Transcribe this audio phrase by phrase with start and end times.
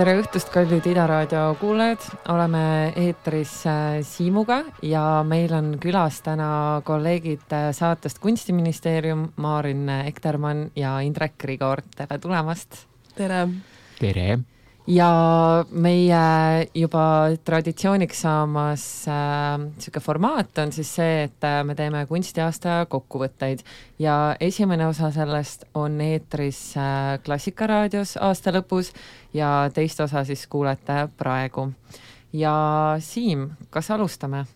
[0.00, 2.60] tere õhtust, kallid Ida raadio kuulajad, oleme
[2.96, 10.94] eetris äh, Siimuga ja meil on külas täna kolleegid äh, saatest Kunstiministeerium, Maarin Ektermann ja
[11.04, 12.86] Indrek Grigor, tere tulemast.
[13.18, 13.42] tere.
[14.00, 14.38] tere
[14.90, 15.10] ja
[15.70, 16.22] meie
[16.74, 17.04] juba
[17.44, 23.62] traditsiooniks saamas äh, formaat on siis see, et äh, me teeme kunstiaasta kokkuvõtteid
[24.02, 28.92] ja esimene osa sellest on eetris äh, Klassikaraadios aasta lõpus
[29.34, 31.70] ja teist osa siis kuulete praegu.
[32.32, 32.54] ja
[33.00, 34.46] Siim, kas alustame?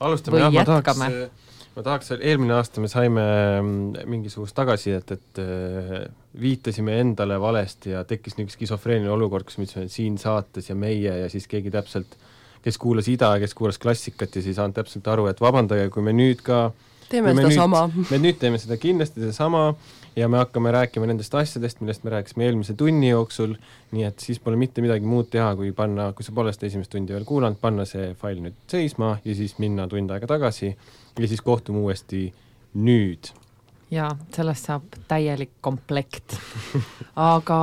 [0.00, 1.30] alustame jah, ma tahaks äh,
[1.76, 3.24] ma tahaks, eelmine aasta me saime
[3.62, 6.04] mm, mingisugust tagasisidet, et äh,
[6.40, 10.74] viitasime endale valesti ja tekkis niisugune skisofreeniline olukord, kus me ütlesime, et siin saates ja
[10.78, 12.16] meie ja siis keegi täpselt,
[12.64, 15.90] kes kuulas Ida ja kes kuulas klassikat ja siis ei saanud täpselt aru, et vabandage,
[15.94, 16.72] kui me nüüd ka
[17.10, 17.84] teeme sedasama.
[18.12, 19.68] me nüüd teeme seda kindlasti sedasama
[20.16, 23.54] ja me hakkame rääkima nendest asjadest, millest me rääkisime eelmise tunni jooksul,
[23.94, 26.92] nii et siis pole mitte midagi muud teha, kui panna, kui sa pole seda esimest
[26.94, 31.30] tundi veel kuulanud, panna see fail nüüd seisma ja siis minna tund aega tagasi ja
[31.30, 32.26] siis kohtume uuesti
[32.74, 33.30] nüüd
[33.90, 36.36] ja sellest saab täielik komplekt.
[37.16, 37.58] aga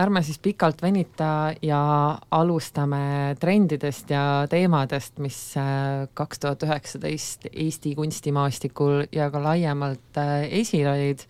[0.00, 1.82] ärme siis pikalt venita ja
[2.30, 10.48] alustame trendidest ja teemadest, mis äh, kaks tuhat üheksateist Eesti kunstimaastikul ja ka laiemalt äh,
[10.62, 11.26] esil olid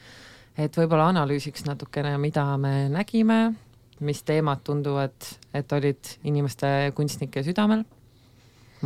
[0.58, 3.38] et võib-olla analüüsiks natukene, mida me nägime,
[4.04, 5.14] mis teemad tunduvad,
[5.54, 7.84] et olid inimeste kunstnike südamel.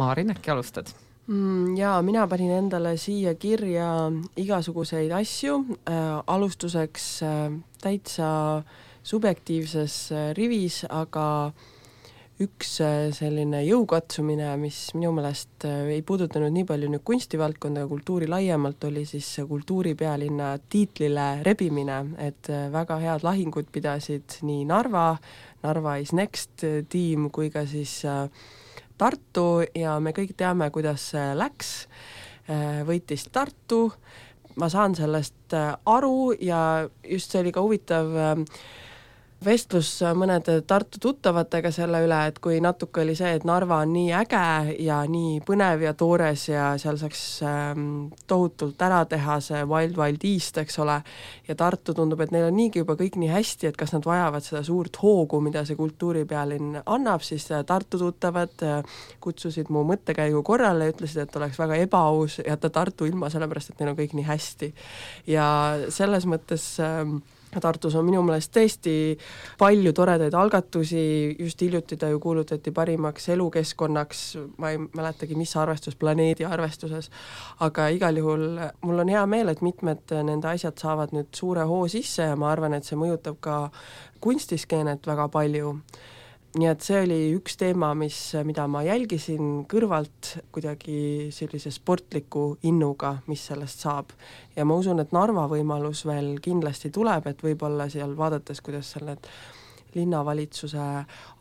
[0.00, 0.92] Maarin, äkki alustad?
[1.26, 1.76] Mm,?
[1.78, 3.90] Jaa, mina panin endale siia kirja
[4.36, 8.30] igasuguseid asju äh,, alustuseks äh, täitsa
[9.02, 11.70] subjektiivses äh, rivis, aga äh,
[12.42, 17.90] üks äh, selline jõukatsumine, mis minu meelest äh, ei puudutanud nii palju nüüd kunstivaldkonda ja
[17.90, 25.06] kultuuri laiemalt, oli siis kultuuripealinna tiitlile rebimine, et äh, väga head lahingud pidasid nii Narva,
[25.62, 28.00] Narva is next tiim kui ka siis
[28.98, 31.72] Tartu ja me kõik teame, kuidas see läks,
[32.86, 33.86] võitis Tartu,
[34.56, 35.54] ma saan sellest
[35.86, 38.32] aru ja just see oli ka huvitav äh,
[39.44, 44.12] vestlus mõnede Tartu tuttavatega selle üle, et kui natuke oli see, et Narva on nii
[44.16, 44.44] äge
[44.84, 47.88] ja nii põnev ja toores ja seal saaks ähm,
[48.30, 51.00] tohutult ära teha see Wild Wild East, eks ole,
[51.48, 54.46] ja Tartu tundub, et neil on niigi juba kõik nii hästi, et kas nad vajavad
[54.46, 58.80] seda suurt hoogu, mida see kultuuripealinn annab, siis äh, Tartu tuttavad äh,
[59.22, 63.92] kutsusid mu mõttekäigu korrale ütlesid, et oleks väga ebaaus jätta Tartu ilma, sellepärast et neil
[63.92, 64.72] on kõik nii hästi.
[65.30, 65.46] ja
[65.92, 67.06] selles mõttes äh,
[67.60, 68.94] Tartus on minu meelest tõesti
[69.60, 71.02] palju toredaid algatusi,
[71.38, 74.22] just hiljuti ta ju kuulutati parimaks elukeskkonnaks,
[74.58, 77.10] ma ei mäletagi, mis arvestus, planeedi arvestuses,
[77.60, 78.46] aga igal juhul
[78.82, 82.50] mul on hea meel, et mitmed nende asjad saavad nüüd suure hoo sisse ja ma
[82.52, 83.58] arvan, et see mõjutab ka
[84.24, 85.76] kunstiskeenet väga palju
[86.58, 93.14] nii et see oli üks teema, mis, mida ma jälgisin kõrvalt kuidagi sellise sportliku innuga,
[93.30, 94.12] mis sellest saab.
[94.56, 99.08] ja ma usun, et Narva võimalus veel kindlasti tuleb, et võib-olla seal vaadates, kuidas seal
[99.08, 99.32] need
[99.94, 100.84] linnavalitsuse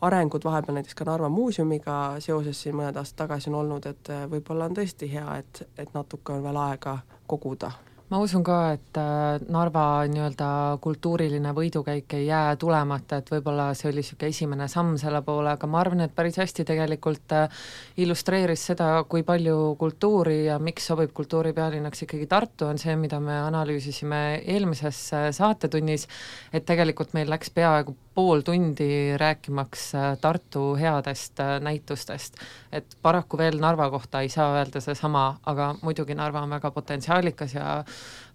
[0.07, 4.71] arengud vahepeal näiteks ka Narva muuseumiga seoses siin mõned aastad tagasi on olnud, et võib-olla
[4.71, 7.71] on tõesti hea, et, et natuke on veel aega koguda
[8.11, 10.47] ma usun ka, et äh, Narva nii-öelda
[10.83, 15.69] kultuuriline võidukäik ei jää tulemata, et võib-olla see oli niisugune esimene samm selle poole, aga
[15.71, 17.61] ma arvan, et päris hästi tegelikult äh,
[18.03, 23.37] illustreeris seda, kui palju kultuuri ja miks sobib kultuuripealinnaks ikkagi Tartu, on see, mida me
[23.45, 26.07] analüüsisime eelmises äh, saatetunnis,
[26.51, 29.91] et tegelikult meil läks peaaegu pool tundi rääkimaks
[30.21, 32.35] Tartu headest näitustest.
[32.71, 37.53] et paraku veel Narva kohta ei saa öelda seesama, aga muidugi Narva on väga potentsiaalikas
[37.53, 37.83] ja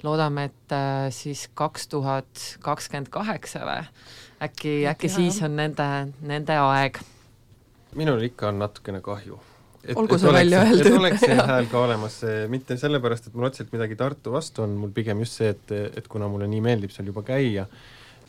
[0.03, 3.83] loodame, et äh, siis kaks tuhat kakskümmend kaheksa või
[4.43, 5.89] äkki, äkki siis on nende,
[6.21, 7.01] nende aeg.
[7.95, 9.39] minul ikka on natukene kahju.
[9.95, 10.87] olgu see välja öeldud.
[10.87, 14.77] et oleks see hääl ka olemas, mitte sellepärast, et mul otseselt midagi Tartu vastu on,
[14.81, 17.67] mul pigem just see, et, et kuna mulle nii meeldib seal juba käia,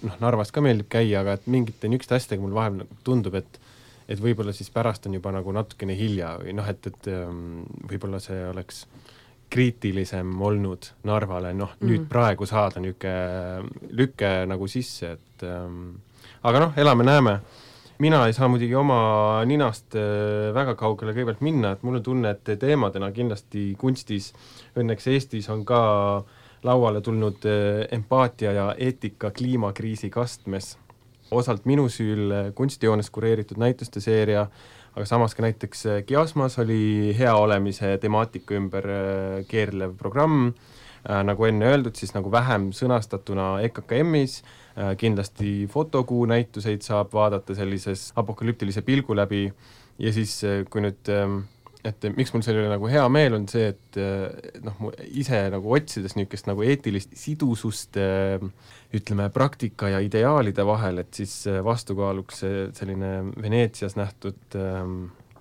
[0.03, 3.63] noh, Narvas ka meeldib käia, aga et mingite niisuguste asjadega mul vahepeal nagu tundub, et
[4.07, 8.21] et võib-olla siis pärast on juba nagu natukene hilja või noh, et, et um, võib-olla
[8.23, 9.07] see oleks äh,
[9.49, 11.87] kriitilisem olnud Narvale, noh mm.
[11.87, 15.95] nüüd praegu saada niisugune lüke nagu sisse, et ähm,
[16.43, 17.39] aga noh, elame-näeme.
[17.99, 22.35] mina ei saa muidugi oma ninast äh, väga kaugele kõigepealt minna, et mul on tunne,
[22.35, 24.33] et teemadena kindlasti kunstis,
[24.77, 25.81] õnneks Eestis on ka
[26.63, 30.77] lauale tulnud äh, empaatia ja eetika kliimakriisi kastmes.
[31.31, 34.47] osalt minu süül äh, kunstijoones kureeritud näituste seeria
[34.95, 38.87] aga samas ka näiteks äh, Kiasmas oli hea olemise temaatika ümber
[39.47, 40.53] keerlev programm,
[41.23, 44.41] nagu enne öeldud, siis nagu vähem sõnastatuna EKKM-is
[44.99, 49.45] kindlasti fotokuu näituseid saab vaadata sellises apokalüptilise pilgu läbi
[50.03, 51.13] ja siis, kui nüüd
[51.85, 53.99] et miks mul selle üle nagu hea meel on see, et
[54.65, 57.99] noh, mu ise nagu otsides niisugust nagu eetilist sidusust
[58.97, 62.43] ütleme, praktika ja ideaalide vahel, et siis vastukaaluks
[62.77, 64.97] selline Veneetsias nähtud ähm,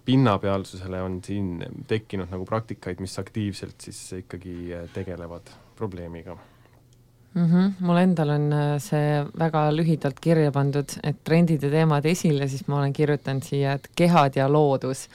[0.06, 6.36] pinnapealsusele on siin tekkinud nagu praktikaid, mis aktiivselt siis ikkagi tegelevad probleemiga
[7.36, 7.46] mm.
[7.46, 7.72] -hmm.
[7.86, 8.52] mul endal on
[8.82, 13.78] see väga lühidalt kirja pandud, et trendid ja teemad esile, siis ma olen kirjutanud siia,
[13.78, 15.06] et kehad ja loodus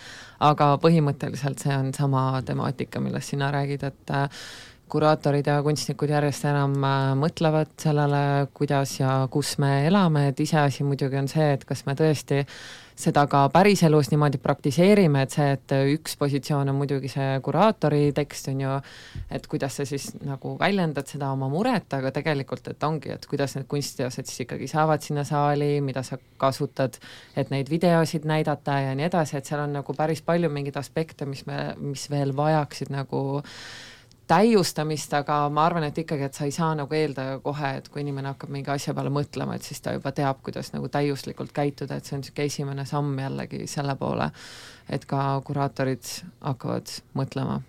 [0.42, 4.44] aga põhimõtteliselt see on sama temaatika, millest sina räägid, et äh,
[4.92, 8.24] kuraatorid ja kunstnikud järjest enam äh, mõtlevad sellele,
[8.58, 12.42] kuidas ja kus me elame, et iseasi muidugi on see, et kas me tõesti
[12.98, 18.50] seda ka päriselus niimoodi praktiseerime, et see, et üks positsioon on muidugi see kuraatori tekst,
[18.52, 18.78] on ju,
[19.32, 23.56] et kuidas sa siis nagu väljendad seda oma muret, aga tegelikult, et ongi, et kuidas
[23.58, 27.00] need kunstiteosed siis ikkagi saavad sinna saali, mida sa kasutad,
[27.36, 31.26] et neid videosid näidata ja nii edasi, et seal on nagu päris palju mingeid aspekte,
[31.30, 33.42] mis me, mis veel vajaksid nagu
[34.32, 38.04] täiustamist, aga ma arvan, et ikkagi, et sa ei saa nagu eeldada kohe, et kui
[38.04, 41.98] inimene hakkab mingi asja peale mõtlema, et siis ta juba teab, kuidas nagu täiuslikult käituda,
[41.98, 44.30] et see on niisugune esimene samm jällegi selle poole,
[44.90, 47.60] et ka kuraatorid hakkavad mõtlema.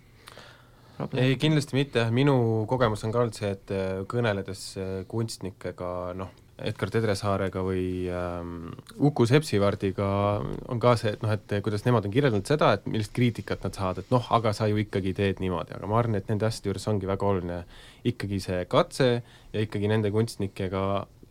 [1.18, 2.36] Ei, kindlasti mitte, minu
[2.70, 3.72] kogemus on ka olnud see, et
[4.10, 4.66] kõneledes
[5.10, 6.30] kunstnikega, noh,
[6.68, 8.72] Edgar Tedresaarega või ähm,
[9.02, 10.08] Uku Sepsivardiga
[10.70, 13.78] on ka see, et noh, et kuidas nemad on kirjeldanud seda, et millist kriitikat nad
[13.78, 16.70] saavad, et noh, aga sa ju ikkagi teed niimoodi, aga ma arvan, et nende asjade
[16.70, 17.62] juures ongi väga oluline
[18.08, 19.08] ikkagi see katse
[19.52, 20.84] ja ikkagi nende kunstnikega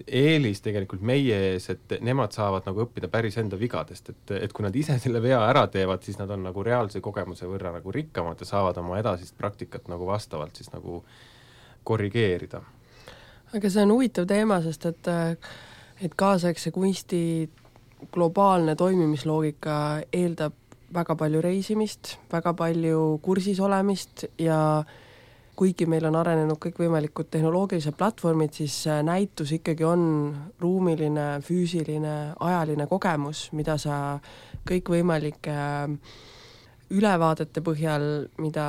[0.08, 4.66] eelis tegelikult meie ees, et nemad saavad nagu õppida päris enda vigadest, et, et kui
[4.66, 8.42] nad ise selle vea ära teevad, siis nad on nagu reaalse kogemuse võrra nagu rikkamad
[8.42, 11.04] ja saavad oma edasist praktikat nagu vastavalt siis nagu
[11.88, 12.62] korrigeerida
[13.56, 15.12] aga see on huvitav teema, sest et,
[16.02, 17.22] et kaasaegse kunsti
[18.14, 19.76] globaalne toimimisloogika
[20.14, 20.58] eeldab
[20.92, 24.84] väga palju reisimist, väga palju kursis olemist ja
[25.56, 30.04] kuigi meil on arenenud kõikvõimalikud tehnoloogilised platvormid, siis näitus ikkagi on
[30.60, 33.96] ruumiline, füüsiline, ajaline kogemus, mida sa
[34.68, 36.18] kõikvõimalike äh,
[36.92, 38.08] ülevaadete põhjal,
[38.42, 38.66] mida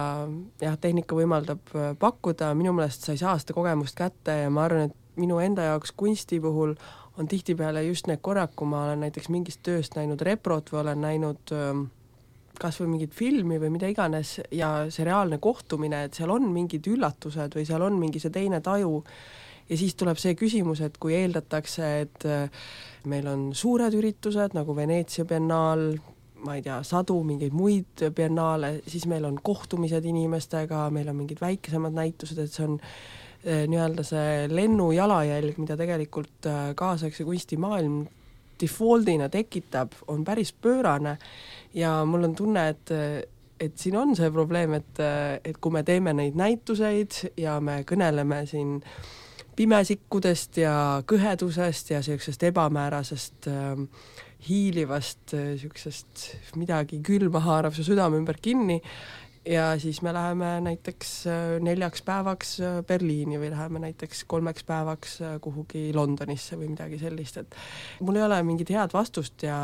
[0.63, 4.67] jah, tehnika võimaldab äh, pakkuda, minu meelest sa ei saa seda kogemust kätte ja ma
[4.67, 6.77] arvan, et minu enda jaoks kunsti puhul
[7.21, 11.03] on tihtipeale just need korrad, kui ma olen näiteks mingist tööst näinud reprot või olen
[11.05, 11.85] näinud ähm,
[12.61, 16.87] kas või mingit filmi või mida iganes ja see reaalne kohtumine, et seal on mingid
[16.89, 19.03] üllatused või seal on mingi see teine taju
[19.69, 22.65] ja siis tuleb see küsimus, et kui eeldatakse, et äh,
[23.09, 25.91] meil on suured üritused nagu Veneetsia biennaal,
[26.47, 31.43] ma ei tea, sadu mingeid muid biennaale, siis meil on kohtumised inimestega, meil on mingid
[31.43, 32.79] väikesemad näitused, et see on
[33.44, 38.03] eh, nii-öelda see lennu jalajälg, mida tegelikult eh, kaasaegse kunstimaailm
[38.62, 41.17] default'ina tekitab, on päris pöörane.
[41.75, 42.93] Ja mul on tunne, et
[43.62, 45.00] et siin on see probleem, et,
[45.44, 48.81] et kui me teeme neid näituseid ja me kõneleme siin
[49.56, 50.75] pimesikkudest ja
[51.06, 53.84] kõhedusest ja niisugusest ebamäärasest äh,
[54.43, 58.81] hiilivast niisugusest midagi külma haarab su südame ümber kinni
[59.46, 65.19] ja siis me läheme näiteks äh, neljaks päevaks äh, Berliini või läheme näiteks kolmeks päevaks
[65.22, 67.56] äh, kuhugi Londonisse või midagi sellist, et
[68.01, 69.58] mul ei ole mingit head vastust ja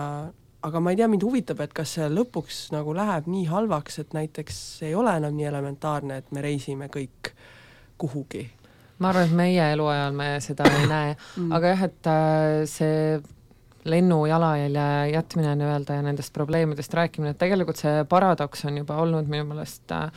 [0.63, 4.15] aga ma ei tea, mind huvitab, et kas see lõpuks nagu läheb nii halvaks, et
[4.17, 7.33] näiteks ei ole enam nii elementaarne, et me reisime kõik
[7.99, 8.49] kuhugi.
[8.99, 12.11] ma arvan, et meie eluajal me seda ei näe mm., aga jah, et
[12.67, 13.21] see
[13.85, 19.31] lennu jalajälje jätmine nii-öelda ja nendest probleemidest rääkimine, et tegelikult see paradoks on juba olnud
[19.31, 20.11] minu meelest äh,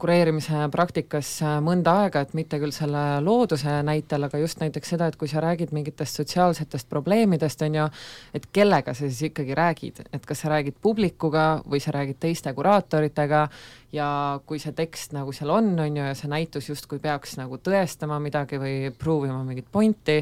[0.00, 5.06] kureerimise praktikas äh, mõnda aega, et mitte küll selle looduse näitel, aga just näiteks seda,
[5.08, 7.86] et kui sa räägid mingitest sotsiaalsetest probleemidest, on ju,
[8.34, 12.52] et kellega sa siis ikkagi räägid, et kas sa räägid publikuga või sa räägid teiste
[12.56, 13.46] kuraatoritega?
[13.94, 14.08] Ja
[14.42, 18.16] kui see tekst nagu seal on, on ju, ja see näitus justkui peaks nagu tõestama
[18.18, 20.16] midagi või prove ima mingit pointi,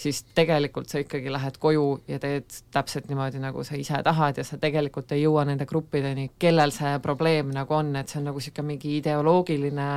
[0.00, 4.46] siis tegelikult sa ikkagi lähed koju ja teed täpselt niimoodi, nagu sa ise tahad ja
[4.48, 8.40] sa tegelikult ei jõua nende gruppideni, kellel see probleem nagu on, et see on nagu
[8.40, 9.88] niisugune mingi ideoloogiline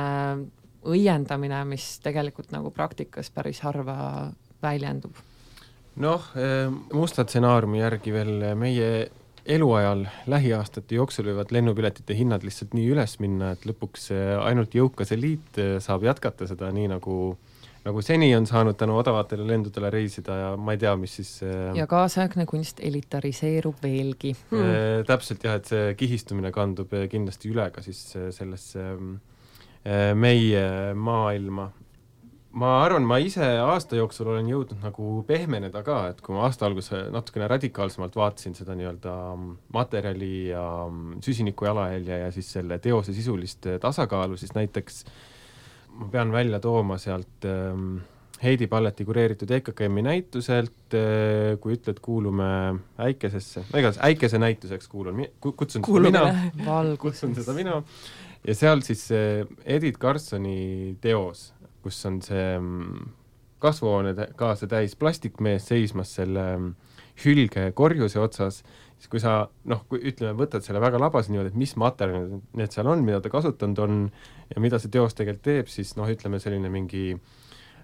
[0.84, 4.30] õiendamine, mis tegelikult nagu praktikas päris harva
[4.62, 5.14] väljendub.
[5.96, 9.10] noh, eh, musta stsenaariumi järgi veel meie
[9.46, 14.10] eluajal lähiaastate jooksul võivad lennupiletite hinnad lihtsalt nii üles minna, et lõpuks
[14.42, 17.36] ainult jõukas eliit eh, saab jätkata seda nii, nagu
[17.84, 21.70] nagu seni on saanud tänu odavatele lendudele reisida ja ma ei tea, mis siis äh,
[21.76, 24.34] ja kaasaegne kunst elitariseerub veelgi.
[24.50, 24.72] Hmm..
[24.72, 28.02] Äh, täpselt jah, et see kihistumine kandub kindlasti üle ka siis
[28.36, 28.92] sellesse
[30.16, 30.60] meie
[30.96, 31.66] maailma.
[32.54, 36.68] Ma arvan, ma ise aasta jooksul olen jõudnud nagu pehmeneda ka, et kui ma aasta
[36.68, 39.14] alguses natukene radikaalsemalt vaatasin seda nii-öelda
[39.74, 40.62] materjali ja
[41.26, 45.02] süsiniku jalajälje ja siis selle teose sisulist tasakaalu, siis näiteks
[45.94, 47.96] ma pean välja tooma sealt ähm,
[48.42, 52.48] Heidi Palleti kureeritud EKKM-i näituselt äh,, kui ütled, kuulume
[52.98, 56.18] Äikesesse, no igatahes Äikese näituseks kuulun, kutsun Kuulume.
[56.18, 57.82] seda mina, kutsun seda mina.
[58.44, 63.12] Ja seal siis äh, Edith Carsoni teos kus on see mm,
[63.62, 66.72] kasvuhoonegaase täis plastikmees seismas selle mm,
[67.24, 68.62] hülgekorjuse otsas,
[68.98, 69.36] siis kui sa
[69.70, 73.20] noh, kui ütleme, võtad selle väga labase niimoodi, et mis materjalid need seal on, mida
[73.20, 74.04] ta kasutanud on
[74.50, 77.12] ja mida see teos tegelikult teeb, siis noh, ütleme selline mingi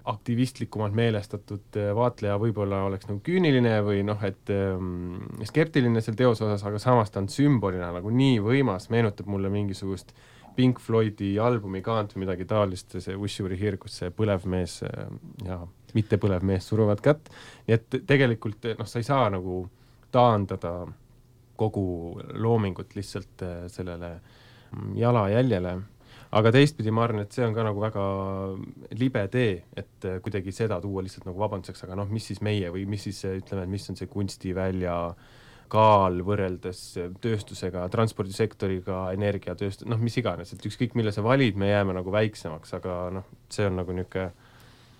[0.09, 6.45] aktivistlikumalt meelestatud äh, vaatleja võib-olla oleks nagu küüniline või noh, et ähm, skeptiline selle teose
[6.47, 10.15] osas, aga samas ta on sümbolina nagu nii võimas, meenutab mulle mingisugust
[10.55, 15.05] Pink Floydi albumi kaant või midagi taolist, see Ussuri Here, kus see põlev mees äh,
[15.45, 15.61] ja
[15.93, 17.29] mitte põlev mees suruvad kätt,
[17.67, 19.63] nii et tegelikult noh, sa ei saa nagu
[20.11, 20.73] taandada
[21.59, 21.85] kogu
[22.33, 25.75] loomingut lihtsalt äh, sellele mm, jalajäljele,
[26.37, 28.05] aga teistpidi ma arvan, et see on ka nagu väga
[28.99, 32.71] libe tee, et äh, kuidagi seda tuua lihtsalt nagu vabanduseks, aga noh, mis siis meie
[32.73, 35.39] või mis siis ütleme, et mis on see kunstivälja äh,
[35.71, 36.79] kaal võrreldes
[37.23, 42.75] tööstusega, transpordisektoriga, energiatööstus, noh, mis iganes, et ükskõik, mille sa valid, me jääme nagu väiksemaks,
[42.79, 44.49] aga noh, see on nagu niisugune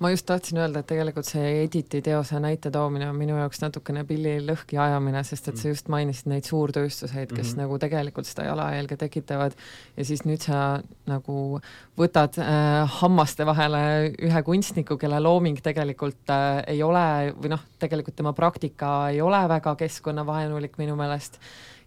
[0.02, 4.04] ma just tahtsin öelda, et tegelikult see Editi teose näite toomine on minu jaoks natukene
[4.10, 5.76] pilli lõhki ajamine, sest et sa mm.
[5.76, 7.62] just mainisid neid suurtööstuseid, kes mm -hmm.
[7.62, 9.58] nagu tegelikult seda jalajälge tekitavad
[9.98, 11.60] ja siis nüüd sa nagu
[11.98, 13.84] võtad äh, hammaste vahele
[14.18, 19.44] ühe kunstniku, kelle looming tegelikult äh, ei ole või noh, tegelikult tema praktika ei ole
[19.50, 21.40] väga keskkonnavaenulik minu meelest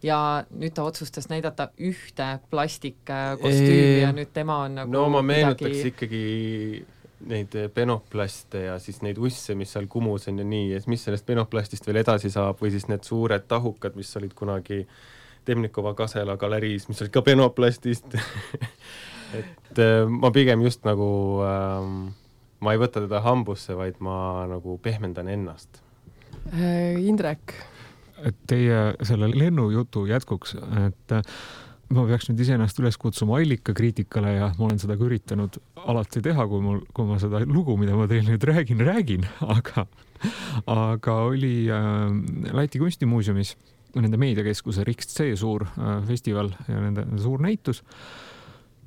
[0.02, 5.70] ja nüüd ta otsustas näidata ühte plastikkostüümi ja nüüd tema on nagu no ma meenutaks
[5.70, 5.88] midagi...
[5.88, 6.93] ikkagi
[7.28, 11.26] neid penoplaste ja siis neid usse, mis seal Kumus on ja nii, ja mis sellest
[11.26, 14.84] penoplastist veel edasi saab või siis need suured tahukad, mis olid kunagi
[15.44, 18.16] Temnikova Kasela galeriis, mis olid ka penoplastist
[19.38, 21.08] et äh, ma pigem just nagu
[21.44, 22.08] ähm,
[22.64, 25.82] ma ei võta teda hambusse, vaid ma nagu pehmendan ennast.
[26.52, 27.56] Äh, Indrek?
[28.24, 30.54] et teie selle lennujutu jätkuks,
[30.86, 31.22] et äh,
[31.94, 36.46] ma peaks nüüd iseennast üles kutsuma allikakriitikale ja ma olen seda ka üritanud alati teha,
[36.50, 39.86] kui mul, kui ma seda lugu, mida ma teile nüüd räägin, räägin, aga,
[40.70, 43.54] aga oli äh, Läti kunstimuuseumis
[44.00, 47.84] nende meediakeskuse Riks-C suur äh, festival ja nende, nende suur näitus.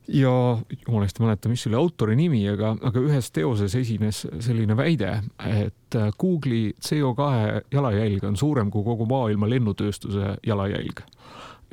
[0.07, 0.31] Ja
[0.71, 5.17] jumala eest ei mäleta, mis oli autori nimi, aga, aga ühes teoses esines selline väide,
[5.43, 7.27] et äh, Google'i CO2
[7.75, 11.03] jalajälg on suurem kui kogu maailma lennutööstuse jalajälg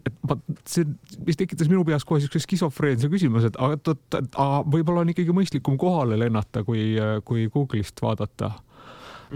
[0.04, 0.36] et ma,
[0.68, 0.86] see,
[1.26, 5.78] mis tekitas minu peas kohe siukse skisofreense küsimuse, et aga, aga võib-olla on ikkagi mõistlikum
[5.80, 6.92] kohale lennata, kui,
[7.24, 8.52] kui Google'ist vaadata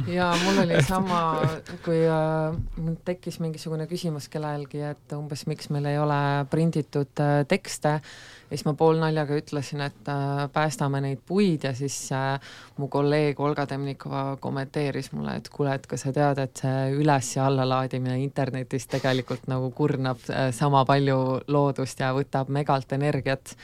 [0.07, 1.21] ja mul oli sama,
[1.85, 6.19] kui äh, tekkis mingisugune küsimus kellelgi, et umbes miks meil ei ole
[6.51, 7.99] prinditud äh, tekste,
[8.49, 12.39] siis ma poolnaljaga ütlesin, et äh, päästame neid puid ja siis äh,
[12.79, 17.35] mu kolleeg Olga Temnikova kommenteeris mulle, et kuule, et kas sa tead, et see üles-
[17.37, 21.19] ja allalaadimine internetis tegelikult nagu kurnab äh, sama palju
[21.49, 23.57] loodust ja võtab megalt energiat.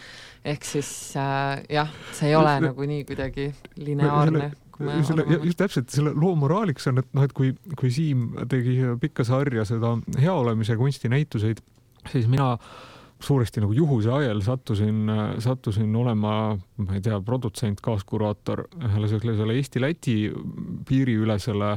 [0.44, 6.14] ehk siis äh, jah, see ei ole nagu nii kuidagi lineaarne selle, just täpselt, selle
[6.16, 10.76] loo moraaliks on, et noh, et kui, kui Siim tegi pikka sarja seda hea olemise
[10.80, 11.62] kunstinäituseid,
[12.10, 12.54] siis mina
[13.24, 15.06] suuresti nagu juhuse ajel sattusin,
[15.42, 16.34] sattusin olema,
[16.82, 20.16] ma ei tea, produtsent, kaaskuraator ühele sellisele Eesti-Läti
[20.88, 21.70] piiriülesele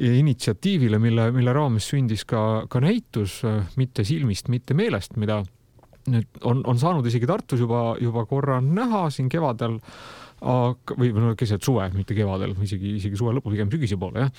[0.00, 3.42] initsiatiivile, mille, mille raames sündis ka, ka näitus
[3.76, 5.42] Mitte silmist, mitte meelest, mida
[6.10, 9.78] nüüd on, on saanud isegi Tartus juba, juba korra näha siin kevadel
[10.40, 14.30] aga, või no keset suve, mitte kevadel, isegi, isegi suve lõpul, pigem sügise poole jah.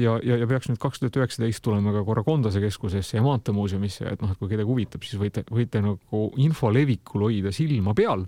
[0.00, 4.14] ja, ja, ja peaks nüüd kaks tuhat üheksateist tulema ka korra Kondase keskusesse ja Maanteemuuseumisse,
[4.14, 8.26] et noh, et kui kedagi huvitab, siis võite, võite nagu info levikul hoida silma peal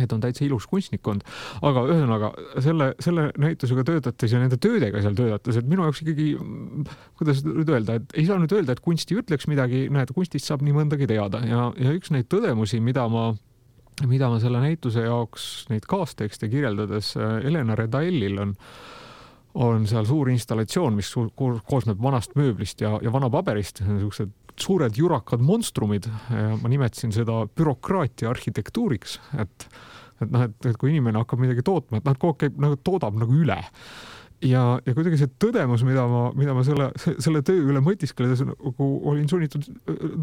[0.00, 1.24] et on täitsa ilus kunstnikkond,
[1.68, 2.32] aga ühesõnaga
[2.64, 6.28] selle, selle näitusega töötates ja nende töödega seal töötates, et minu jaoks ikkagi,
[7.20, 10.48] kuidas nüüd öelda, et ei saa nüüd öelda, et kunst ei ütleks midagi, näed, kunstist
[10.48, 11.42] saab nii mõndagi teada.
[11.48, 13.32] Ja, ja üks neid tõdemusi, mida ma
[14.08, 18.54] mida ma selle näituse jaoks neid kaastekste kirjeldades äh, Helena Redaellil on,
[19.54, 26.08] on seal suur installatsioon, mis koosneb vanast mööblist ja, ja vanapaberist, niisugused suured jurakad monstrumid
[26.30, 29.68] ja ma nimetasin seda bürokraatia arhitektuuriks, et
[30.22, 32.76] et noh, et, kui inimene hakkab midagi tootma, et noh, et kogu aeg käib nagu
[32.86, 33.58] toodab nagu üle.
[34.42, 38.88] Ja, ja kuidagi see tõdemus, mida ma, mida ma selle, selle töö üle mõtiskledes nagu
[39.10, 39.68] olin sunnitud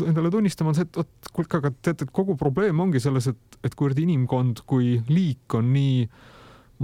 [0.10, 3.60] endale tunnistama, on see, et vot kuulge, aga teate, et kogu probleem ongi selles, et,
[3.64, 6.02] et kuivõrd inimkond kui liik on nii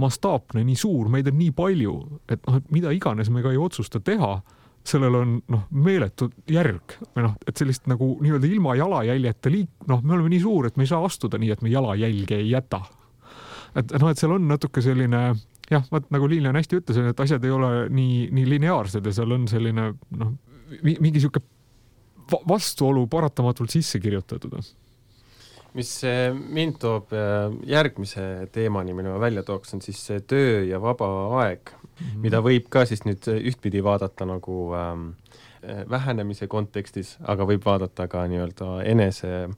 [0.00, 3.60] mastaapne, nii suur, meid on nii palju, et noh, et mida iganes me ka ei
[3.60, 4.32] otsusta teha,
[4.90, 10.02] sellel on noh, meeletu järg või noh, et sellist nagu nii-öelda ilma jalajäljeta liik-, noh,
[10.02, 12.82] me oleme nii suur, et me ei saa astuda nii, et me jalajälge ei jäta.
[13.76, 15.22] et noh, et seal on natuke selline
[15.70, 19.34] jah, vot nagu Liilian hästi ütles, et asjad ei ole nii, nii lineaarsed ja seal
[19.36, 20.32] on selline noh,
[20.82, 21.42] mingi sihuke
[22.48, 24.58] vastuolu paratamatult sisse kirjutatud.
[25.76, 25.90] Mis
[26.32, 31.08] mind toob äh, järgmise teemani, mille ma välja tooks, on siis see töö ja vaba
[31.42, 32.22] aeg mm, -hmm.
[32.24, 35.10] mida võib ka siis nüüd ühtpidi vaadata nagu ähm,
[35.90, 39.48] vähenemise kontekstis, aga võib vaadata ka nii-öelda enese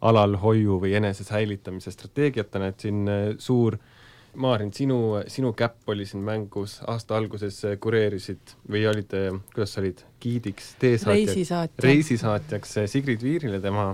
[0.00, 3.96] alalhoiu või enese säilitamise strateegiatena, et siin äh, suur äh,
[4.34, 9.10] Maarin, sinu, sinu käpp oli siin mängus, aasta alguses kureerisid või olid,
[9.50, 11.82] kuidas sa olid, giidiks, teesaatjaks, reisisaatja.
[11.82, 13.88] reisisaatjaks Sigrid Viirile tema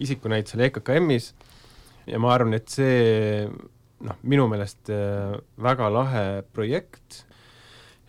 [0.00, 1.32] isikunäitusel EKKM-is
[2.10, 3.44] ja ma arvan, et see
[4.06, 7.22] noh, minu meelest äh, väga lahe projekt,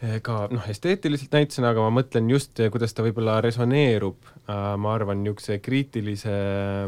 [0.01, 4.95] äh, ka noh, esteetiliselt näitusena, aga ma mõtlen just, äh, kuidas ta võib-olla resoneerub, ma
[4.95, 6.33] arvan, niisuguse kriitilise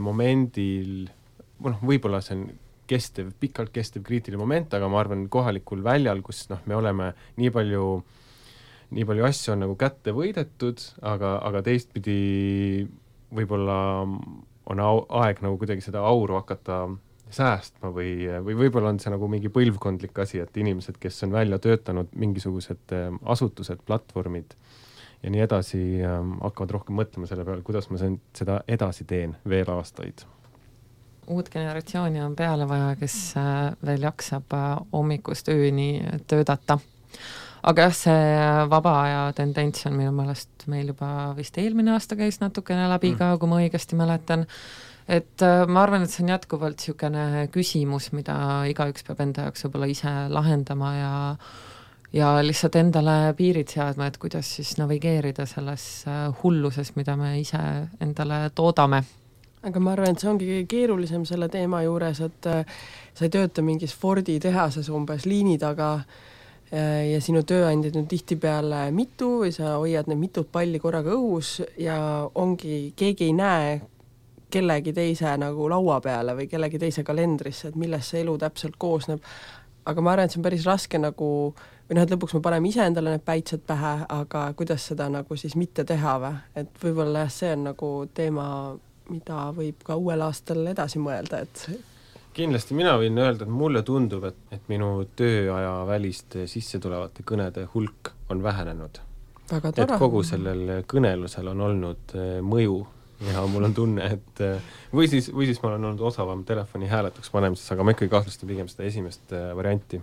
[0.04, 1.06] momendil,
[1.64, 2.48] noh, võib-olla see on
[2.90, 7.52] kestev, pikalt kestev kriitiline moment, aga ma arvan, kohalikul väljal, kus noh, me oleme nii
[7.56, 7.86] palju,
[8.94, 10.84] nii palju asju on nagu kätte võidetud,
[11.14, 12.18] aga, aga teistpidi
[13.34, 13.78] võib-olla
[14.70, 16.86] on au, aeg nagu kuidagi seda auru hakata
[17.34, 18.14] säästma või,
[18.46, 22.94] või võib-olla on see nagu mingi põlvkondlik asi, et inimesed, kes on välja töötanud mingisugused
[22.94, 24.54] äh, asutused, platvormid
[25.24, 29.74] ja nii edasi, äh, hakkavad rohkem mõtlema selle peale, kuidas ma seda edasi teen veel
[29.74, 30.28] aastaid
[31.28, 36.80] uut generatsiooni on peale vaja, kes äh, veel jaksab äh, hommikust ööni töötada.
[37.64, 42.18] Aga jah, see äh, vaba aja tendents on minu meelest meil juba vist eelmine aasta
[42.20, 43.20] käis natukene läbi mm.
[43.22, 44.46] ka, kui ma õigesti mäletan,
[45.08, 48.36] et ma arvan, et see on jätkuvalt niisugune küsimus, mida
[48.72, 51.14] igaüks peab enda jaoks võib-olla ise lahendama ja
[52.14, 56.06] ja lihtsalt endale piirid seadma, et kuidas siis navigeerida selles
[56.44, 57.64] hulluses, mida me ise
[58.04, 59.02] endale toodame
[59.64, 62.78] aga ma arvan, et see ongi kõige keerulisem selle teema juures, et äh,
[63.16, 66.33] sa ei tööta mingis Fordi tehases umbes liini taga äh,
[66.74, 71.98] ja sinu tööandjaid on tihtipeale mitu või sa hoiad need mitut palli korraga õhus ja
[72.34, 73.76] ongi, keegi ei näe
[74.54, 79.22] kellegi teise nagu laua peale või kellegi teise kalendrisse, et millest see elu täpselt koosneb.
[79.86, 81.30] aga ma arvan, et see on päris raske nagu
[81.90, 85.36] või noh, et lõpuks me paneme ise endale need päitsed pähe, aga kuidas seda nagu
[85.36, 88.48] siis mitte teha või, et võib-olla jah, see on nagu teema
[89.10, 91.66] mida võib ka uuel aastal edasi mõelda, et
[92.34, 98.14] kindlasti mina võin öelda, et mulle tundub, et, et minu tööaja väliste sissetulevate kõnede hulk
[98.34, 99.00] on vähenenud.
[99.54, 102.82] et kogu sellel kõnelusel on olnud äh, mõju
[103.32, 106.90] ja mul on tunne, et äh, või siis, või siis ma olen olnud osavam telefoni
[106.92, 110.02] hääletuks panemises, aga ma ikkagi kahtlustan pigem seda esimest äh, varianti.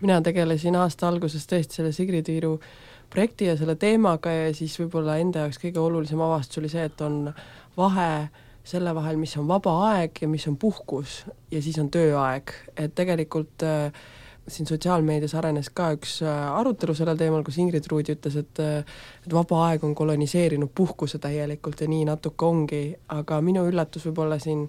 [0.00, 2.58] mina tegelesin aasta alguses tõesti selle Sigrid Viiru
[3.10, 7.00] projekti ja selle teemaga ja siis võib-olla enda jaoks kõige olulisem avastus oli see, et
[7.00, 7.32] on
[7.76, 8.28] vahe
[8.68, 12.94] selle vahel, mis on vaba aeg ja mis on puhkus ja siis on tööaeg, et
[12.98, 13.88] tegelikult äh,
[14.48, 18.78] siin sotsiaalmeedias arenes ka üks äh, arutelu sellel teemal, kus Ingrid Ruudi ütles, et äh,
[19.24, 22.82] et vaba aeg on koloniseerinud puhkuse täielikult ja nii natuke ongi,
[23.14, 24.66] aga minu üllatus võib-olla siin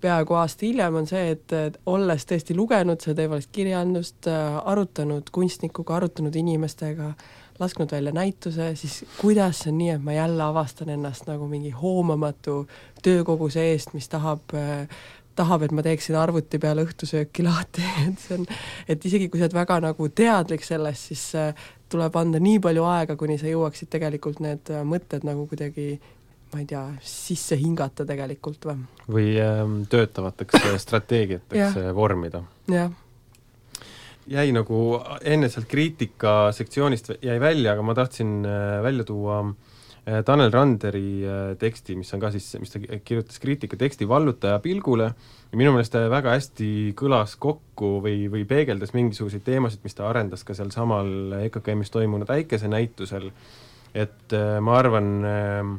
[0.00, 5.96] peaaegu aasta hiljem on see, et, olles tõesti lugenud seda teemalist kirjandust, äh, arutanud kunstnikuga,
[5.96, 7.12] arutanud inimestega,
[7.58, 11.70] lasknud välja näituse, siis kuidas see on nii, et ma jälle avastan ennast nagu mingi
[11.72, 12.66] hoomamatu
[13.02, 14.84] töökoguse eest, mis tahab äh,
[15.36, 18.46] tahab, et ma teeksin arvuti peal õhtusööki lahti, et see on,
[18.88, 22.84] et isegi kui sa oled väga nagu teadlik sellest, siis äh, tuleb anda nii palju
[22.88, 25.94] aega, kuni sa jõuaksid tegelikult need mõtted nagu kuidagi
[26.52, 28.84] ma ei tea, sisse hingata tegelikult või?
[29.08, 32.44] või ähm, töötavateks strateegiateks vormida.
[32.70, 32.94] jah
[34.26, 34.80] jäi nagu
[35.26, 41.22] enne sealt kriitika sektsioonist jäi välja, aga ma tahtsin äh, välja tuua äh, Tanel Randeri
[41.22, 45.94] äh, teksti, mis on ka siis, mis ta kirjutas kriitikateksti Vallutaja pilgule ja minu meelest
[45.94, 51.38] ta väga hästi kõlas kokku või, või peegeldas mingisuguseid teemasid, mis ta arendas ka sealsamal
[51.44, 53.30] EKKM-is toimunud äikesenäitusel,
[53.94, 55.76] et ma arvan äh,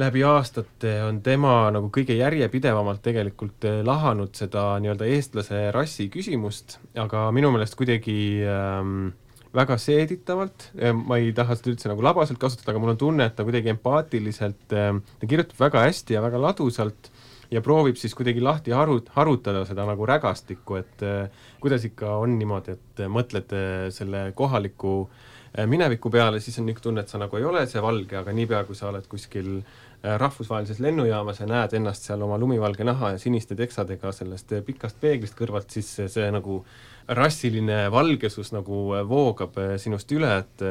[0.00, 6.78] läbi aastate on tema nagu kõige järjepidevamalt tegelikult eh, lahanud seda nii-öelda eestlase rassi küsimust,
[6.96, 8.16] aga minu meelest kuidagi
[8.48, 9.10] ähm,
[9.52, 13.36] väga seeditavalt, ma ei taha seda üldse nagu labaselt kasutada, aga mul on tunne, et
[13.36, 17.12] ta kuidagi empaatiliselt äh,, ta kirjutab väga hästi ja väga ladusalt
[17.52, 22.38] ja proovib siis kuidagi lahti haru-, harutada seda nagu rägastikku, et äh, kuidas ikka on
[22.38, 27.20] niimoodi, et mõtled äh, selle kohaliku äh, mineviku peale, siis on niisugune tunne, et sa
[27.20, 29.58] nagu ei ole see valge, aga niipea, kui sa oled kuskil
[30.02, 35.36] rahvusvahelises lennujaamas ja näed ennast seal oma lumivalge naha ja siniste teksadega sellest pikast peeglist
[35.38, 36.62] kõrvalt, siis see, see nagu
[37.08, 40.66] rassiline valgesus nagu voogab sinust üle, et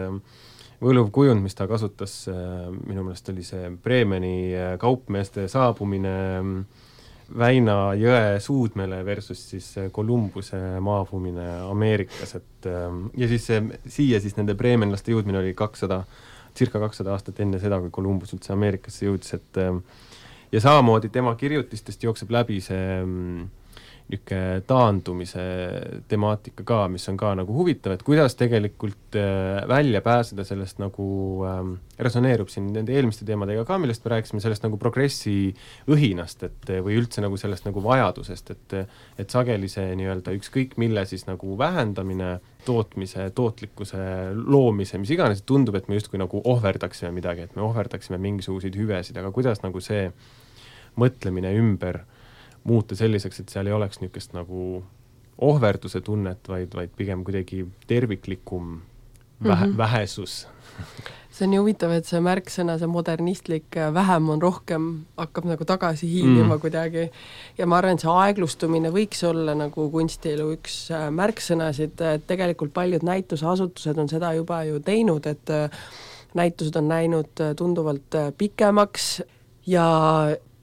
[0.82, 6.16] võluv kujund, mis ta kasutas, äh, minu meelest oli see Bremeni äh, kaupmeeste saabumine
[7.32, 14.52] Väina jõe suudmele versus siis Kolumbuse maavumine Ameerikas, et ja siis see, siia siis nende
[14.60, 16.02] breemenlaste jõudmine oli kakssada,
[16.58, 19.82] circa kakssada aastat enne seda, kui Kolumbus üldse Ameerikasse jõudis, et ähm,
[20.52, 23.50] ja samamoodi tema kirjutistest jookseb läbi see mm,
[24.12, 25.44] niisugune taandumise
[26.10, 31.46] temaatika ka, mis on ka nagu huvitav, et kuidas tegelikult äh, välja pääseda sellest nagu
[31.48, 35.54] ähm,, resoneerub siin nende eelmiste teemadega ka, millest me rääkisime, sellest nagu progressi
[35.92, 38.78] õhinast, et või üldse nagu sellest nagu vajadusest, et
[39.22, 45.76] et sageli see nii-öelda ükskõik mille siis nagu vähendamine, tootmise, tootlikkuse loomise, mis iganes, tundub,
[45.76, 50.10] et me justkui nagu ohverdaksime midagi, et me ohverdaksime mingisuguseid hüvesid, aga kuidas nagu see
[51.00, 52.18] mõtlemine ümber äh,
[52.64, 54.84] muuta selliseks, et seal ei oleks niisugust nagu
[55.42, 58.82] ohverduse tunnet, vaid, vaid pigem kuidagi terviklikum
[59.44, 59.78] vähe mm, -hmm.
[59.78, 60.48] vähesus
[61.32, 64.88] see on nii huvitav, et see märksõna, see modernistlik äh, vähem on rohkem,
[65.20, 66.62] hakkab nagu tagasi hiilima mm.
[66.64, 67.06] kuidagi
[67.58, 72.76] ja ma arvan, et see aeglustumine võiks olla nagu kunstielu üks äh, märksõnasid, et tegelikult
[72.76, 75.82] paljud näituseasutused on seda juba ju teinud, et äh,
[76.38, 79.08] näitused on läinud tunduvalt pikemaks
[79.68, 79.88] ja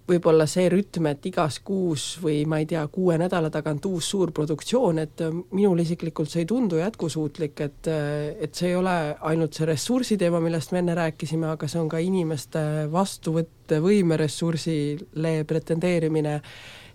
[0.09, 4.33] võib-olla see rütm, et igas kuus või ma ei tea, kuue nädala tagant uus suur
[4.37, 8.97] produktsioon, et äh, minule isiklikult see ei tundu jätkusuutlik, et äh, et see ei ole
[9.31, 15.38] ainult see ressursi teema, millest me enne rääkisime, aga see on ka inimeste vastuvõttevõime ressursile
[15.49, 16.40] pretendeerimine.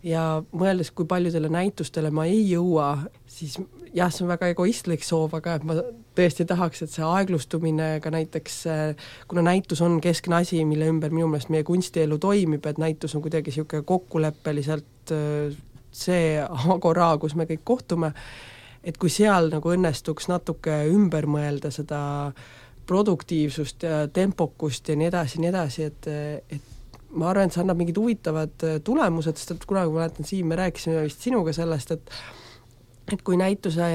[0.04, 2.90] Ja mõeldes, kui paljudele näitustele ma ei jõua,
[3.24, 3.56] siis
[3.94, 5.78] jah, see on väga egoistlik soov, aga et ma
[6.18, 8.58] tõesti tahaks, et see aeglustumine ka näiteks,
[9.30, 13.24] kuna näitus on keskne asi, mille ümber minu meelest meie kunstielu toimib, et näitus on
[13.26, 15.14] kuidagi niisugune kokkuleppeliselt
[15.94, 16.42] see
[16.74, 18.14] agora, kus me kõik kohtume,
[18.84, 22.02] et kui seal nagu õnnestuks natuke ümber mõelda seda
[22.90, 26.08] produktiivsust ja tempokust ja nii edasi ja nii edasi, et,
[26.52, 26.72] et
[27.16, 30.50] ma arvan, et see annab mingid huvitavad äh, tulemused, sest et kunagi ma mäletan, Siim,
[30.50, 32.12] me rääkisime vist sinuga sellest, et
[33.14, 33.86] et kui näituse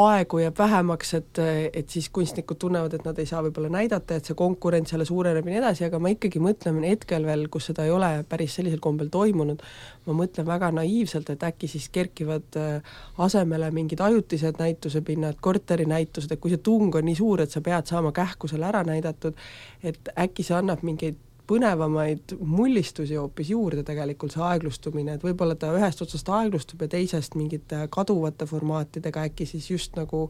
[0.00, 1.40] aegu jääb vähemaks, et,
[1.72, 5.44] et siis kunstnikud tunnevad, et nad ei saa võib-olla näidata, et see konkurents jälle suureneb
[5.44, 8.80] ja nii edasi, aga ma ikkagi mõtlen hetkel veel, kus seda ei ole päris sellisel
[8.84, 9.62] kombel toimunud,
[10.06, 12.96] ma mõtlen väga naiivselt, et äkki siis kerkivad äh,
[13.26, 17.90] asemele mingid ajutised näitusepinnad, korterinäitused, et kui see tung on nii suur, et sa pead
[17.90, 19.36] saama kähku selle ära näidatud,
[19.84, 25.72] et äkki see annab mingeid põnevamaid mullistusi hoopis juurde tegelikult, see aeglustumine, et võib-olla ta
[25.76, 30.26] ühest otsast aeglustub ja teisest mingite kaduvate formaatidega äkki siis just nagu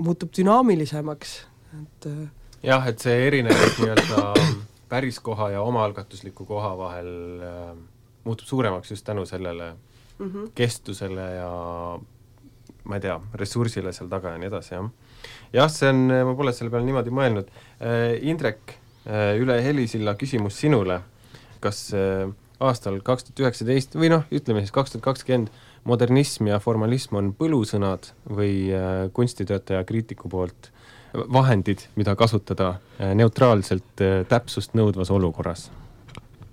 [0.00, 1.34] muutub dünaamilisemaks,
[1.82, 2.24] et äh,
[2.62, 4.46] jah, et see erinevus nii-öelda
[4.90, 7.12] päris koha ja omaalgatusliku koha vahel
[7.44, 7.74] äh,
[8.24, 9.74] muutub suuremaks just tänu sellele
[10.18, 10.50] mm -hmm.
[10.54, 11.52] kestusele ja
[12.84, 14.90] ma ei tea, ressursile seal taga ja nii edasi, jah.
[15.52, 21.00] jah, see on, ma pole selle peale niimoodi mõelnud äh,, Indrek üle helisilla küsimus sinule,
[21.64, 22.28] kas äh,
[22.60, 25.52] aastal kaks tuhat üheksateist või noh, ütleme siis kaks tuhat kakskümmend
[25.88, 30.70] modernism ja formalism on põlusõnad või äh, kunstitöötaja kriitiku poolt
[31.10, 32.76] vahendid, mida kasutada
[33.18, 35.64] neutraalselt täpsust nõudvas olukorras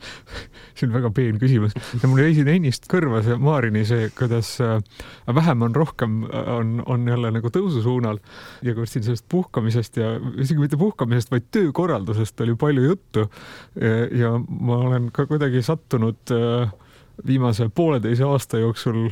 [0.79, 4.53] see on väga peen küsimus ja mul jäi siin ennist kõrva see Maarini see, kuidas
[4.63, 4.77] äh,
[5.35, 8.21] vähem on rohkem, äh, on, on jälle nagu tõususuunal
[8.65, 13.25] ja kui siin sellest puhkamisest ja isegi mitte puhkamisest, vaid töökorraldusest oli palju juttu.
[14.17, 16.71] ja ma olen ka kuidagi sattunud äh,
[17.27, 19.09] viimase pooleteise aasta jooksul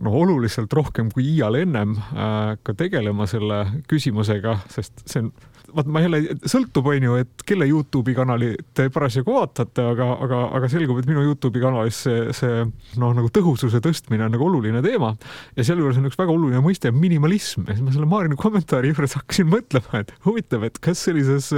[0.00, 5.32] no oluliselt rohkem kui iial ennem äh, ka tegelema selle küsimusega, sest see on
[5.74, 10.40] vaat ma jälle, sõltub, on ju, et kelle Youtube'i kanali te parasjagu vaatate, aga, aga,
[10.58, 12.62] aga selgub, et minu Youtube'i kanalis see, see
[13.00, 15.12] noh, nagu tõhususe tõstmine on nagu oluline teema.
[15.58, 17.66] Ja sealjuures on üks väga oluline mõiste minimalism.
[17.68, 21.52] Ja siis ma selle Maarini kommentaari juures hakkasin mõtlema, et huvitav, et kas sellises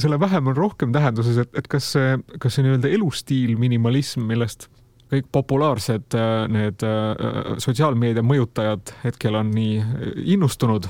[0.00, 4.68] selle vähem on rohkem tähenduses, et, et kas see, kas see nii-öelda elustiil minimalism, millest
[5.14, 10.04] kõik populaarsed äh, need äh, sotsiaalmeedia mõjutajad hetkel on nii äh,
[10.36, 10.88] innustunud,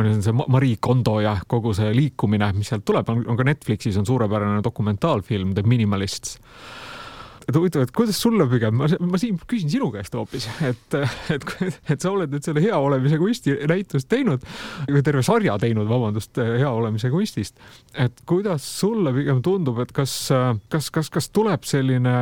[0.00, 4.08] on see Marie Kondo ja kogu see liikumine, mis sealt tuleb, on ka Netflixis on
[4.08, 6.38] suurepärane dokumentaalfilm The Minimalists
[7.50, 10.96] et huvitav, et kuidas sulle pigem, ma, ma Siim küsin sinu käest hoopis, et,
[11.34, 11.46] et,
[11.90, 14.44] et sa oled nüüd selle hea olemise kunsti näitust teinud,
[15.06, 17.58] terve sarja teinud, vabandust, hea olemise kunstist.
[17.94, 20.14] et kuidas sulle pigem tundub, et kas,
[20.70, 22.16] kas, kas, kas tuleb selline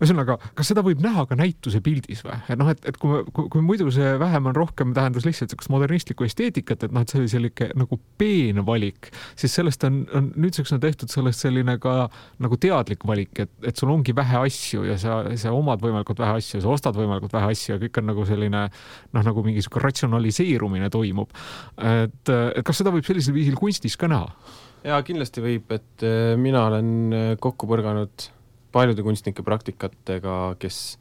[0.00, 2.38] ühesõnaga, kas seda võib näha ka näituse pildis või?
[2.48, 5.72] et noh, et, et kui, kui, kui muidu see vähem on rohkem tähendas lihtsalt niisugust
[5.72, 10.30] modernistlikku esteetikat, et noh, et see oli selline nagu peen valik, siis sellest on, on
[10.40, 11.96] nüüdseks on tehtud sellest selline ka
[12.40, 16.40] nagu teadlik valik, et, et sul ongi vähe asju ja sa, sa omad võimalikult vähe
[16.40, 19.84] asju, sa ostad võimalikult vähe asju ja kõik on nagu selline noh, nagu mingi niisugune
[19.84, 21.36] ratsionaliseerumine toimub.
[21.76, 24.32] et, et kas seda võib sellisel viisil kunstis ka näha?
[24.86, 28.30] jaa, kindlasti võib, et äh, mina olen äh, kokku põrganud
[28.72, 30.98] paljude kunstnike praktikatega, kes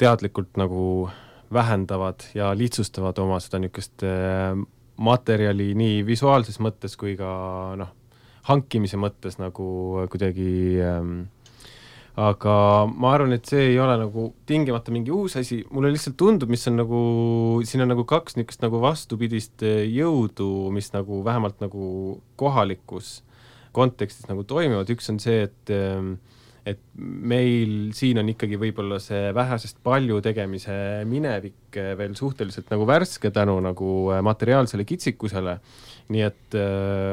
[0.00, 1.10] teadlikult nagu
[1.52, 4.56] vähendavad ja lihtsustavad oma seda niisugust äh,
[4.96, 7.28] materjali nii visuaalses mõttes kui ka
[7.78, 7.92] noh,
[8.48, 9.66] hankimise mõttes nagu
[10.10, 11.14] kuidagi ähm,
[12.18, 12.54] aga
[12.90, 16.66] ma arvan, et see ei ole nagu tingimata mingi uus asi, mulle lihtsalt tundub, mis
[16.68, 17.02] on nagu,
[17.68, 23.20] siin on nagu kaks niisugust nagu vastupidist jõudu, mis nagu vähemalt nagu kohalikus
[23.72, 25.72] kontekstis nagu toimivad, üks on see, et
[26.66, 30.74] et meil siin on ikkagi võib-olla see vähesest palju tegemise
[31.10, 33.90] minevik veel suhteliselt nagu värske tänu nagu
[34.22, 35.58] materiaalsele kitsikusele.
[36.12, 36.56] nii et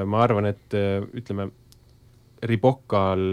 [0.05, 0.75] ma arvan, et
[1.17, 1.49] ütleme,
[2.43, 3.23] Ribokal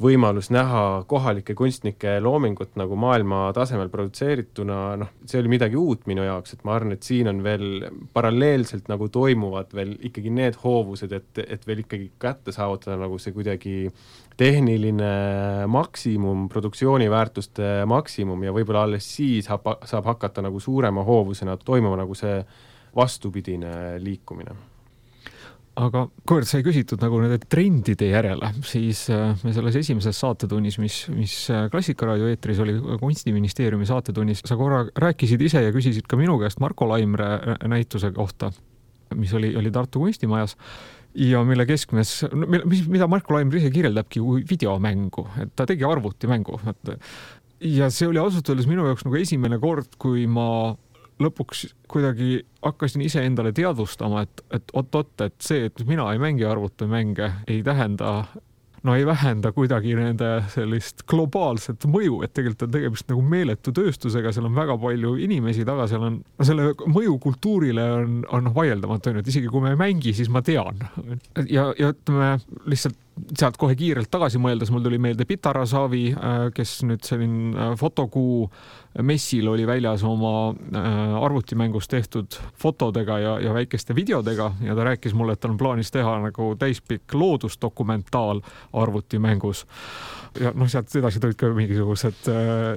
[0.00, 6.24] võimalus näha kohalike kunstnike loomingut nagu maailma tasemel produtseerituna, noh, see oli midagi uut minu
[6.24, 7.84] jaoks, et ma arvan, et siin on veel
[8.16, 13.36] paralleelselt nagu toimuvad veel ikkagi need hoovused, et, et veel ikkagi kätte saavutada nagu see
[13.36, 13.74] kuidagi
[14.40, 15.10] tehniline
[15.68, 22.16] maksimum, produktsiooniväärtuste maksimum ja võib-olla alles siis saab, saab hakata nagu suurema hoovusena toimuma nagu
[22.16, 22.40] see
[22.96, 24.56] vastupidine liikumine.
[25.80, 30.96] Aga kuivõrd sai küsitud nagu nende trendide järele, siis äh, me selles esimeses saatetunnis, mis,
[31.14, 36.34] mis äh, Klassikaraadio eetris oli, Kunstiministeeriumi saatetunnis, sa korra rääkisid ise ja küsisid ka minu
[36.42, 38.50] käest Marko Laimre äh, näituse kohta,
[39.14, 40.56] mis oli, oli Tartu kunstimajas
[41.14, 42.14] ja mille keskmes,
[42.70, 46.94] mis, mida Marko Laimre ise kirjeldabki kui videomängu, et ta tegi arvutimängu, et
[47.60, 50.46] ja see oli ausalt öeldes minu jaoks nagu esimene kord, kui ma
[51.20, 57.28] lõpuks kuidagi hakkasin iseendale teadvustama, et, et oot-oot, et see, et mina ei mängi arvutimänge,
[57.50, 58.22] ei tähenda
[58.82, 64.32] no ei vähenda kuidagi nende sellist globaalset mõju, et tegelikult on tegemist nagu meeletu tööstusega,
[64.32, 69.12] seal on väga palju inimesi taga, seal on, no selle mõju kultuurile on, on vaieldamatu
[69.12, 70.80] onju, et isegi kui me ei mängi, siis ma tean.
[71.46, 72.34] ja, ja ütleme
[72.70, 72.98] lihtsalt
[73.36, 77.72] sealt kohe kiirelt tagasi mõeldes, mul tuli meelde Pitara Savi, äh, kes nüüd selline äh,
[77.80, 78.48] fotokuu
[79.06, 85.14] messil oli väljas oma äh, arvutimängus tehtud fotodega ja, ja väikeste videodega ja ta rääkis
[85.14, 89.66] mulle, et tal on plaanis teha nagu täispikk loodusdokumentaal arvutimängus.
[90.38, 92.28] Ja noh, sealt edasi tulid ka mingisugused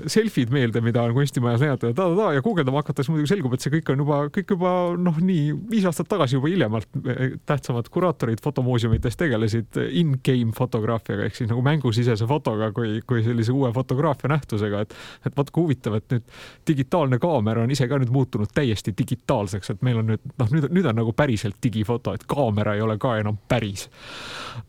[0.09, 3.75] selfid meelde, mida on kunstimajas näidata ja ta-ta-ta ja guugeldama hakates muidugi selgub, et see
[3.75, 8.41] kõik on juba, kõik juba noh, nii viis aastat tagasi juba hiljemalt äh, tähtsamad kuraatorid
[8.41, 14.83] fotomuuseumites tegelesid in-game fotograafiaga ehk siis nagu mängusisese fotoga kui, kui sellise uue fotograafia nähtusega,
[14.85, 16.35] et, et vaat kui huvitav, et nüüd
[16.67, 20.69] digitaalne kaamera on ise ka nüüd muutunud täiesti digitaalseks, et meil on nüüd noh, nüüd,
[20.73, 23.89] nüüd on nagu päriselt digifoto, et kaamera ei ole ka enam päris.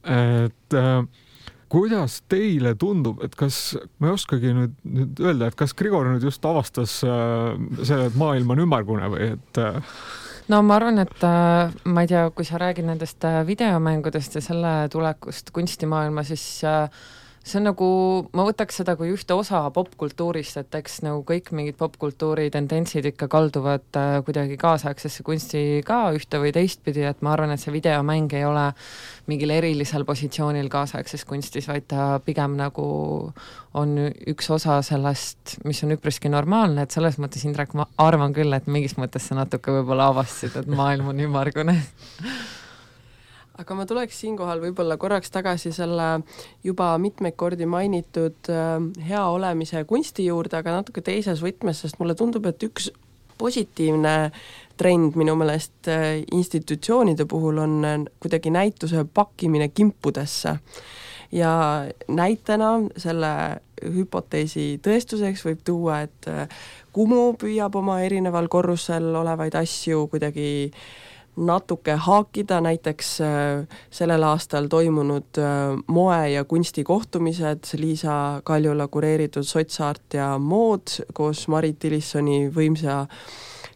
[0.04, 1.04] et äh,
[1.74, 6.26] kuidas teile tundub, et kas, ma ei oskagi nüüd, nüüd öelda, et kas Grigor nüüd
[6.26, 9.96] just avastas äh, selle, et maailm on ümmargune või et äh...
[10.48, 14.44] no ma arvan, et äh, ma ei tea, kui sa räägid nendest äh, videomängudest ja
[14.44, 16.88] selle tulekust kunstimaailma, siis äh,
[17.44, 17.86] see on nagu,
[18.32, 23.28] ma võtaks seda kui ühte osa popkultuurist, et eks nagu kõik mingid popkultuuri tendentsid ikka
[23.32, 28.32] kalduvad äh, kuidagi kaasaegsesse kunsti ka ühte või teistpidi, et ma arvan, et see videomäng
[28.32, 28.70] ei ole
[29.28, 32.88] mingil erilisel positsioonil kaasaegses kunstis, vaid ta pigem nagu
[33.76, 33.94] on
[34.30, 38.68] üks osa sellest, mis on üpriski normaalne, et selles mõttes, Indrek, ma arvan küll, et
[38.72, 41.76] mingis mõttes sa natuke võib-olla avastasid, et maailm on ümmargune
[43.60, 46.08] aga ma tuleks siinkohal võib-olla korraks tagasi selle
[46.66, 48.76] juba mitmeid kordi mainitud äh,
[49.08, 52.90] hea olemise kunsti juurde, aga natuke teises võtmes, sest mulle tundub, et üks
[53.38, 54.14] positiivne
[54.78, 60.58] trend minu meelest äh, institutsioonide puhul on äh, kuidagi näituse pakkimine kimpudesse.
[61.34, 61.52] ja
[62.08, 63.30] näitena selle
[63.82, 66.28] hüpoteesi tõestuseks võib tuua, et
[66.94, 70.84] Kumu püüab oma erineval korrusel olevaid asju kuidagi äh,
[71.36, 80.14] natuke haakida, näiteks äh, sellel aastal toimunud äh, moe- ja kunstikohtumised, Liisa Kaljula kureeritud Sotsart
[80.14, 83.06] ja mood koos Marit Tillissoni võimsa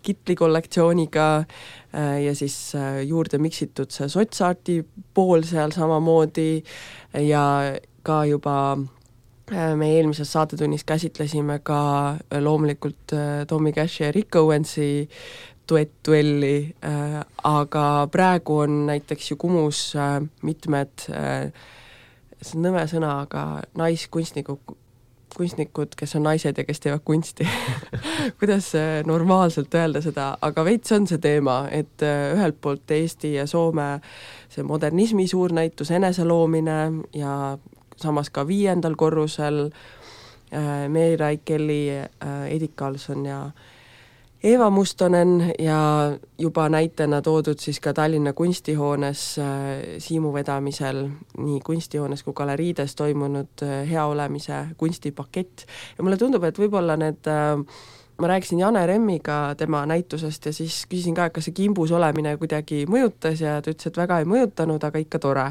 [0.03, 2.73] kitli kollektsiooniga äh, ja siis
[3.07, 4.79] juurde miksitud see Sotsarti
[5.15, 6.63] pool seal samamoodi
[7.27, 7.45] ja
[8.07, 8.79] ka juba
[9.49, 11.81] me eelmises saatetunnis käsitlesime ka
[12.41, 13.15] loomulikult
[13.49, 15.09] Tommy Cashi ja Rick Owensi
[15.69, 21.53] duett-duelli äh,, aga praegu on näiteks ju Kumus äh, mitmed äh,
[22.43, 23.45] see on nõme sõna, aga
[23.79, 24.77] naiskunstnikud
[25.39, 27.45] kunstnikud, kes on naised ja kes teevad kunsti
[28.41, 28.73] kuidas
[29.07, 33.99] normaalselt öelda seda, aga veits on see teema, et ühelt poolt Eesti ja Soome
[34.49, 36.79] see modernismi suurnäitus, eneseloomine
[37.15, 37.35] ja
[38.01, 43.78] samas ka viiendal korrusel äh, Meeri äh,, Edith Karlsson ja äh,
[44.45, 45.79] Eeva Mustonen ja
[46.39, 49.47] juba näitena toodud siis ka Tallinna kunstihoones äh,
[49.99, 55.67] Siimu vedamisel nii kunstihoones kui galeriides toimunud äh, hea olemise kunstipakett.
[55.99, 57.59] Ja mulle tundub, et võib-olla need äh,
[58.19, 62.33] ma rääkisin Jane Remmiga tema näitusest ja siis küsisin ka, et kas see kimbus olemine
[62.37, 65.45] kuidagi mõjutas ja ta ütles, et väga ei mõjutanud, aga ikka tore.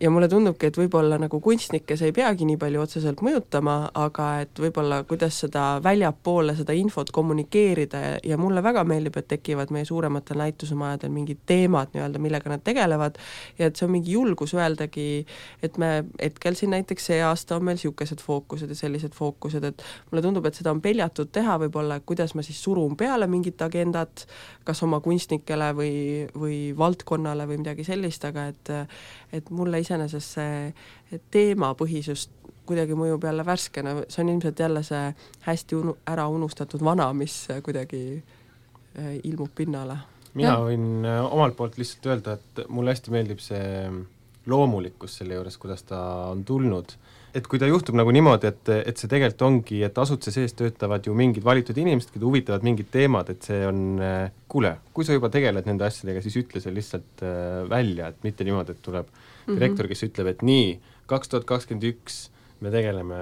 [0.00, 4.28] ja mulle tundubki, et võib-olla nagu kunstnikke see ei peagi nii palju otseselt mõjutama, aga
[4.46, 9.68] et võib-olla kuidas seda väljapoole, seda infot kommunikeerida ja, ja mulle väga meeldib, et tekivad
[9.74, 13.20] meie suurematel näitusemajadel mingid teemad nii-öelda, millega nad tegelevad
[13.58, 15.26] ja et see on mingi julgus öeldagi,
[15.62, 19.86] et me hetkel siin näiteks see aasta on meil niisugused fookused ja sellised fookused, et
[20.08, 23.60] mulle tundub, et seda on peljatud teha, teha võib-olla, kuidas ma siis surun peale mingit
[23.62, 24.26] agendat,
[24.64, 28.72] kas oma kunstnikele või, või valdkonnale või midagi sellist, aga et
[29.32, 32.28] et mulle iseenesest see teemapõhisus
[32.68, 35.14] kuidagi mõjub jälle värskena, see on ilmselt jälle see
[35.46, 39.98] hästi unu-, ära unustatud vana, mis kuidagi äh, ilmub pinnale.
[40.34, 40.60] mina ja.
[40.60, 43.90] võin äh, omalt poolt lihtsalt öelda, et mulle hästi meeldib see
[44.48, 46.00] loomulikkus selle juures, kuidas ta
[46.32, 46.96] on tulnud
[47.36, 51.04] et kui ta juhtub nagu niimoodi, et, et see tegelikult ongi, et asutuse sees töötavad
[51.06, 54.00] ju mingid valitud inimesed, keda huvitavad mingid teemad, et see on
[54.50, 58.46] kuule, kui sa juba tegeled nende asjadega, siis ütle see lihtsalt äh, välja, et mitte
[58.48, 59.58] niimoodi, et tuleb mhm.
[59.58, 60.72] direktor, kes ütleb, et nii,
[61.10, 62.26] kaks tuhat kakskümmend üks
[62.64, 63.20] me tegeleme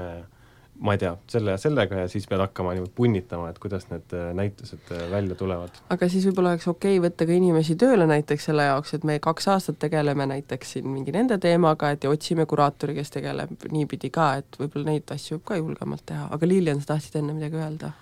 [0.81, 4.13] ma ei tea, selle ja sellega ja siis pead hakkama niimoodi punnitama, et kuidas need
[4.17, 5.81] äh, näitused äh, välja tulevad.
[5.93, 9.19] aga siis võib-olla oleks okei okay võtta ka inimesi tööle näiteks selle jaoks, et me
[9.23, 14.13] kaks aastat tegeleme näiteks siin mingi nende teemaga, et ja otsime kuraatori, kes tegeleb niipidi
[14.13, 17.61] ka, et võib-olla neid asju võib ka julgemalt teha, aga Lilian, sa tahtsid enne midagi
[17.61, 17.93] öelda?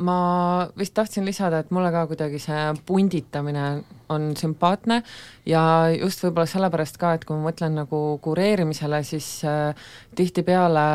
[0.00, 3.66] ma vist tahtsin lisada, et mulle ka kuidagi see punditamine
[4.08, 5.02] on sümpaatne
[5.48, 5.62] ja
[5.92, 9.76] just võib-olla sellepärast ka, et kui ma mõtlen nagu kureerimisele, siis äh,
[10.16, 10.86] tihtipeale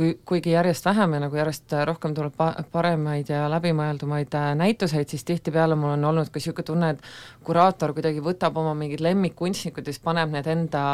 [0.00, 5.12] kui, kuigi järjest vähem ja nagu järjest rohkem tuleb pa-, paremaid ja läbimõeldumaid äh, näituseid,
[5.12, 9.84] siis tihtipeale mul on olnud ka niisugune tunne, et kuraator kuidagi võtab oma mingid lemmikkunstnikud
[9.84, 10.84] ja siis paneb need enda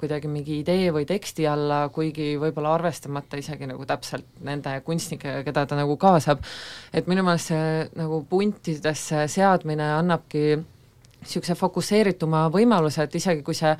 [0.00, 5.66] kuidagi mingi idee või teksti alla, kuigi võib-olla arvestamata isegi nagu täpselt nende kunstnikega, keda
[5.70, 6.42] ta nagu kaasab.
[6.92, 10.58] et minu meelest see nagu puntidesse seadmine annabki
[11.20, 13.72] niisuguse fokusseerituma võimaluse, et isegi kui see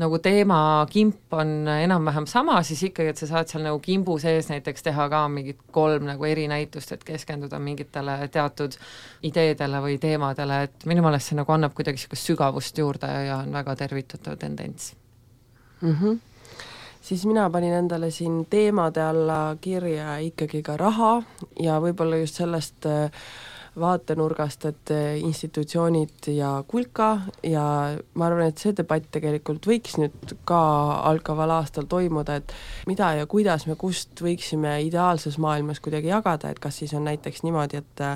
[0.00, 4.86] nagu teemakimp on enam-vähem sama, siis ikkagi, et sa saad seal nagu kimbu sees näiteks
[4.86, 8.78] teha ka mingid kolm nagu erinäitust, et keskenduda mingitele teatud
[9.28, 13.52] ideedele või teemadele, et minu meelest see nagu annab kuidagi niisugust sügavust juurde ja on
[13.52, 14.94] väga tervitatav tendents
[15.82, 15.92] mm.
[15.92, 16.18] -hmm
[17.06, 21.22] siis mina panin endale siin teemade alla kirja ikkagi ka raha
[21.60, 23.10] ja võib-olla just sellest äh,
[23.80, 27.10] vaatenurgast, et eh, institutsioonid ja kulka
[27.44, 27.64] ja
[28.14, 30.60] ma arvan, et see debatt tegelikult võiks nüüd ka
[31.10, 32.54] algaval aastal toimuda, et
[32.88, 37.44] mida ja kuidas me kust võiksime ideaalses maailmas kuidagi jagada, et kas siis on näiteks
[37.46, 38.06] niimoodi, et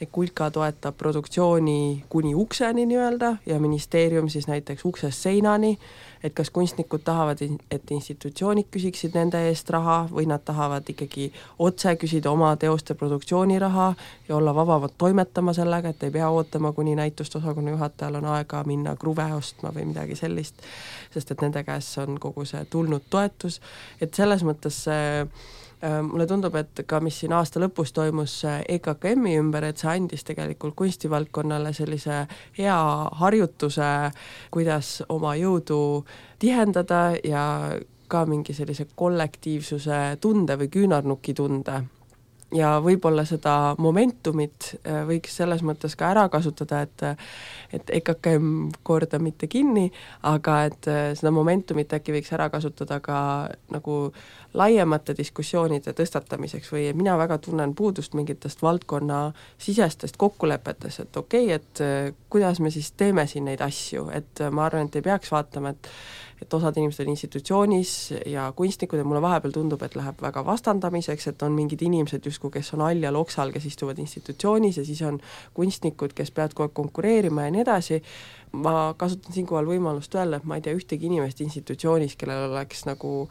[0.00, 5.78] et Kulka toetab produktsiooni kuni ukseni nii-öelda ja ministeerium siis näiteks uksest seinani
[6.26, 11.28] et kas kunstnikud tahavad, et institutsioonid küsiksid nende eest raha või nad tahavad ikkagi
[11.62, 13.88] otse küsida oma teoste produktsiooniraha
[14.28, 18.96] ja olla vabamad toimetama sellega, et ei pea ootama, kuni näitustusosakonna juhatajal on aega minna
[18.96, 20.66] kruve ostma või midagi sellist,
[21.14, 23.60] sest et nende käes on kogu see tulnud toetus,
[24.00, 29.36] et selles mõttes see Äh, mulle tundub, et ka mis siin aasta lõpus toimus EKKM-i
[29.40, 32.22] ümber, et see andis tegelikult kunstivaldkonnale sellise
[32.58, 32.78] hea
[33.20, 33.90] harjutuse,
[34.50, 35.80] kuidas oma jõudu
[36.38, 37.44] tihendada ja
[38.08, 41.82] ka mingi sellise kollektiivsuse tunde või küünarnuki tunde
[42.54, 47.04] ja võib-olla seda momentumit äh, võiks selles mõttes ka ära kasutada, et
[47.74, 49.88] et EKKM korda mitte kinni,
[50.22, 53.18] aga et äh, seda momentumit äkki võiks ära kasutada ka
[53.74, 53.96] nagu
[54.56, 61.82] laiemate diskussioonide tõstatamiseks või mina väga tunnen puudust mingitest valdkonnasisestest kokkulepetest, et okei okay,, et
[61.82, 65.74] äh, kuidas me siis teeme siin neid asju, et ma arvan, et ei peaks vaatama,
[65.74, 65.90] et
[66.42, 67.92] et osad inimesed on institutsioonis
[68.26, 72.50] ja kunstnikud ja mulle vahepeal tundub, et läheb väga vastandamiseks, et on mingid inimesed justkui,
[72.58, 75.20] kes on all ja loksal, kes istuvad institutsioonis ja siis on
[75.54, 78.02] kunstnikud, kes peavad kogu aeg konkureerima ja nii edasi,
[78.52, 83.26] ma kasutan siinkohal võimalust öelda, et ma ei tea ühtegi inimest institutsioonis, kellel oleks nagu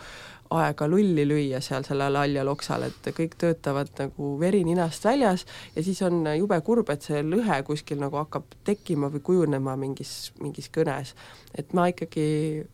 [0.53, 5.45] aega lulli lüüa seal sellel all ja loksal, et kõik töötavad nagu veri ninast väljas
[5.75, 10.31] ja siis on jube kurb, et see lõhe kuskil nagu hakkab tekkima või kujunema mingis,
[10.41, 11.15] mingis kõnes.
[11.57, 12.65] et ma ikkagi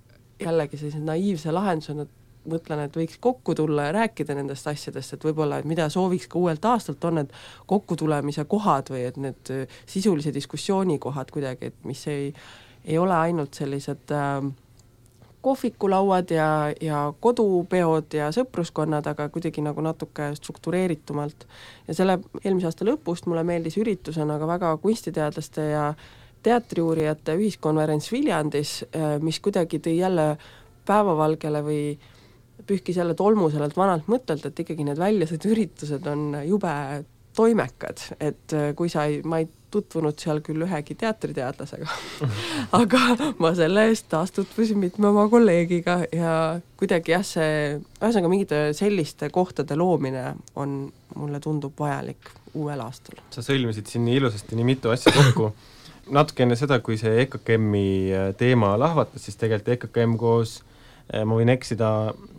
[0.41, 2.05] jällegi sellise naiivse lahendusena
[2.49, 6.39] mõtlen, et võiks kokku tulla ja rääkida nendest asjadest, et võib-olla, et mida sooviks ka
[6.39, 7.35] uuelt aastalt, on need
[7.69, 9.53] kokkutulemise kohad või et need
[9.85, 12.31] sisulise diskussiooni kohad kuidagi, et mis ei,
[12.85, 14.49] ei ole ainult sellised äh,
[15.41, 16.49] kohvikulauad ja,
[16.81, 21.47] ja kodupeod ja sõpruskonnad, aga kuidagi nagu natuke struktureeritumalt.
[21.87, 25.85] ja selle eelmise aasta lõpust mulle meeldis üritusena ka väga kunstiteadlaste ja
[26.43, 30.27] teatriuurijate ühiskonverents Viljandis, äh, mis kuidagi tõi jälle
[30.87, 31.83] päevavalgele või
[32.67, 36.75] pühkis jälle tolmu sellelt vanalt mõttelt, et ikkagi need väljasõiduüritused on jube
[37.35, 41.87] toimekad, et äh, kui sa ei, ma ei tutvunud seal küll ühegi teatriteadlasega
[42.81, 46.33] aga ma selle eest taas tutvusin mitme oma kolleegiga ja
[46.79, 50.25] kuidagi jah, see, ühesõnaga mingite selliste kohtade loomine
[50.59, 50.83] on,
[51.15, 53.21] mulle tundub vajalik uuel aastal.
[53.31, 55.53] sa sõlmisid siin nii ilusasti nii mitu asja kokku
[56.11, 60.57] natuke enne seda, kui see EKKM-i äh, teema lahvatas, siis tegelikult EKKM koos
[61.13, 61.91] äh, ma võin eksida,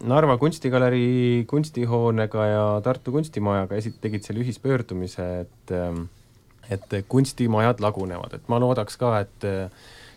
[0.08, 6.06] Narva kunstigalerii kunstihoonega ja Tartu kunstimajaga esi-, tegid selle ühispöördumise, et ähm,
[6.72, 9.48] et kunstimajad lagunevad, et ma loodaks ka, et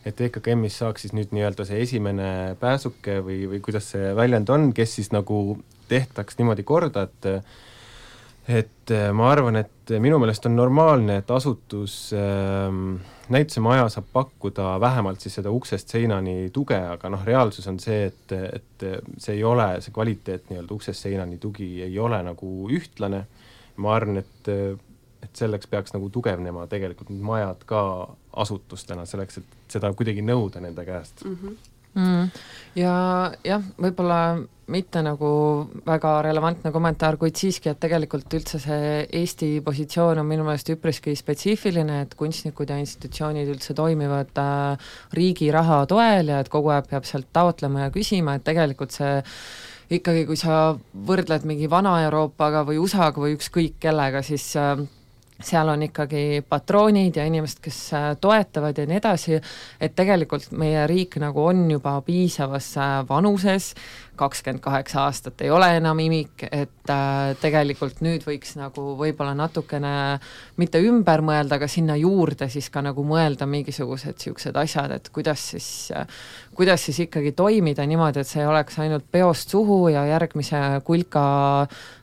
[0.05, 2.27] et EKKM-is saaks siis nüüd nii-öelda see esimene
[2.61, 5.57] pääsuke või, või kuidas see väljend on, kes siis nagu
[5.89, 7.27] tehtaks niimoodi korda, et
[8.47, 12.69] et ma arvan, et minu meelest on normaalne, et asutus äh,
[13.33, 18.35] näitusemaja saab pakkuda vähemalt siis seda uksest seinani tuge, aga noh, reaalsus on see, et,
[18.59, 18.87] et
[19.17, 23.25] see ei ole, see kvaliteet nii-öelda uksest seinani tugi ei ole nagu ühtlane,
[23.81, 24.53] ma arvan, et
[25.25, 27.81] et selleks peaks nagu tugevnema tegelikult need majad ka
[28.43, 31.37] asutustena, selleks et seda kuidagi nõuda nende käest mm.
[31.41, 31.71] -hmm.
[31.95, 32.29] Mm.
[32.75, 32.93] ja
[33.47, 34.19] jah, võib-olla
[34.71, 35.29] mitte nagu
[35.85, 41.13] väga relevantne kommentaar, kuid siiski, et tegelikult üldse see Eesti positsioon on minu meelest üpriski
[41.17, 46.89] spetsiifiline, et kunstnikud ja institutsioonid üldse toimivad äh, riigi raha toel ja et kogu aeg
[46.89, 49.21] peab sealt taotlema ja küsima, et tegelikult see
[49.93, 50.75] ikkagi, kui sa
[51.07, 54.79] võrdled mingi Vana-Euroopaga või USA-ga või ükskõik kellega, siis äh,
[55.43, 59.39] seal on ikkagi patroonid ja inimesed, kes äh, toetavad ja nii edasi,
[59.81, 63.73] et tegelikult meie riik nagu on juba piisavas äh, vanuses,
[64.17, 69.93] kakskümmend kaheksa aastat ei ole enam imik, et äh, tegelikult nüüd võiks nagu võib-olla natukene
[70.61, 75.41] mitte ümber mõelda, aga sinna juurde siis ka nagu mõelda mingisugused niisugused asjad, et kuidas
[75.53, 76.07] siis äh,,
[76.55, 81.25] kuidas siis ikkagi toimida niimoodi, et see ei oleks ainult peost suhu ja järgmise kulka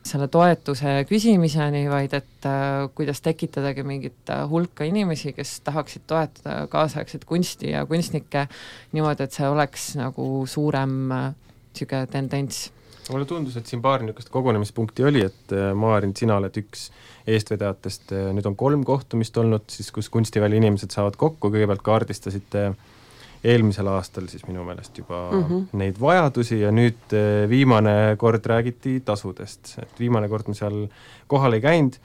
[0.05, 6.67] selle toetuse küsimiseni, vaid et äh, kuidas tekitadagi mingit äh, hulka inimesi, kes tahaksid toetada
[6.71, 8.47] kaasaegset kunsti ja kunstnikke
[8.93, 11.31] niimoodi, et see oleks nagu suurem äh,
[11.73, 12.69] niisugune tendents.
[13.11, 16.87] Mulle tundus, et siin paar niisugust kogunemispunkti oli, et äh, Maarin, sina oled üks
[17.27, 22.71] eestvedajatest, äh, nüüd on kolm kohtumist olnud siis, kus kunstiväli inimesed saavad kokku, kõigepealt kaardistasite
[23.43, 25.63] eelmisel aastal siis minu meelest juba mm -hmm.
[25.81, 30.87] neid vajadusi ja nüüd äh, viimane kord räägiti tasudest, et viimane kord ma seal
[31.27, 31.99] kohal ei käinud,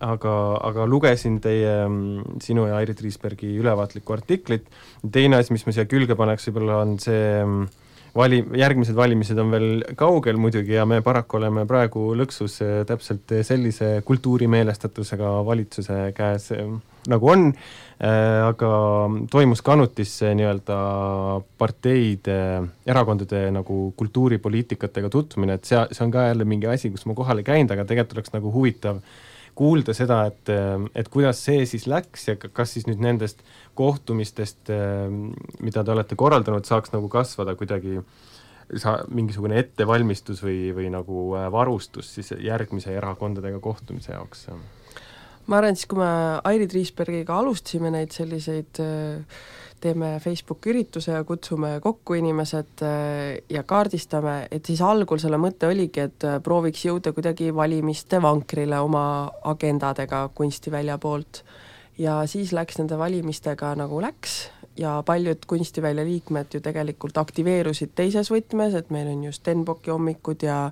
[0.00, 4.66] aga, aga lugesin teie, mm, sinu ja Airit Riisbergi ülevaatlikku artiklit,
[5.12, 7.68] teine asi, mis ma siia külge paneks, võib-olla on see mm,
[8.16, 13.36] vali, järgmised valimised on veel kaugel muidugi ja me paraku oleme praegu lõksus äh, täpselt
[13.46, 16.72] sellise kultuurimeelestatusega valitsuse käes, äh,
[17.10, 17.50] nagu on,
[18.00, 18.68] aga
[19.32, 20.76] toimus Kanutis nii-öelda
[21.60, 22.36] parteide,
[22.88, 27.42] erakondade nagu kultuuripoliitikatega tutvumine, et see, see on ka jälle mingi asi, kus ma kohal
[27.42, 29.02] ei käinud, aga tegelikult oleks nagu huvitav
[29.60, 30.52] kuulda seda, et,
[30.96, 33.42] et kuidas see siis läks ja kas siis nüüd nendest
[33.80, 34.70] kohtumistest,
[35.64, 38.02] mida te olete korraldanud, saaks nagu kasvada kuidagi
[38.78, 44.48] sa, mingisugune ettevalmistus või, või nagu äh, varustus siis järgmise erakondadega kohtumise jaoks?
[45.50, 46.10] ma arvan, et siis, kui me
[46.46, 49.40] Airi Triisbergiga alustasime neid selliseid äh,
[49.80, 55.70] teeme Facebooki ürituse ja kutsume kokku inimesed äh, ja kaardistame, et siis algul selle mõte
[55.70, 59.04] oligi, et prooviks jõuda kuidagi valimiste vankrile oma
[59.50, 61.42] agendadega kunstivälja poolt.
[62.00, 64.48] Ja siis läks nende valimistega nagu läks
[64.80, 70.46] ja paljud kunstivälja liikmed ju tegelikult aktiveerusid teises võtmes, et meil on ju Stenbocki hommikud
[70.46, 70.70] ja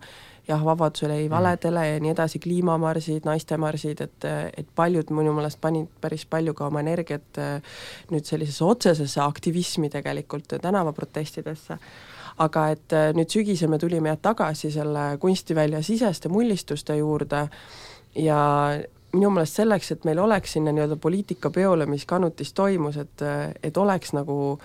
[0.48, 1.34] jah, Vabadusele ei mm.
[1.34, 6.68] valedele ja nii edasi, kliimamarsid, naistemarsid, et, et paljud minu meelest panid päris palju ka
[6.70, 7.80] oma energiat äh,
[8.12, 11.78] nüüd sellisesse otsesesse aktivismi tegelikult tänavaprotestidesse.
[12.38, 17.48] aga et äh, nüüd sügisel me tulime jah tagasi selle kunstivälja siseste mullistuste juurde
[18.14, 18.38] ja
[19.12, 23.24] minu meelest selleks, et meil oleks sinna nii-öelda poliitikapeole, mis Kanutis toimus, et,
[23.62, 24.58] et oleks nagu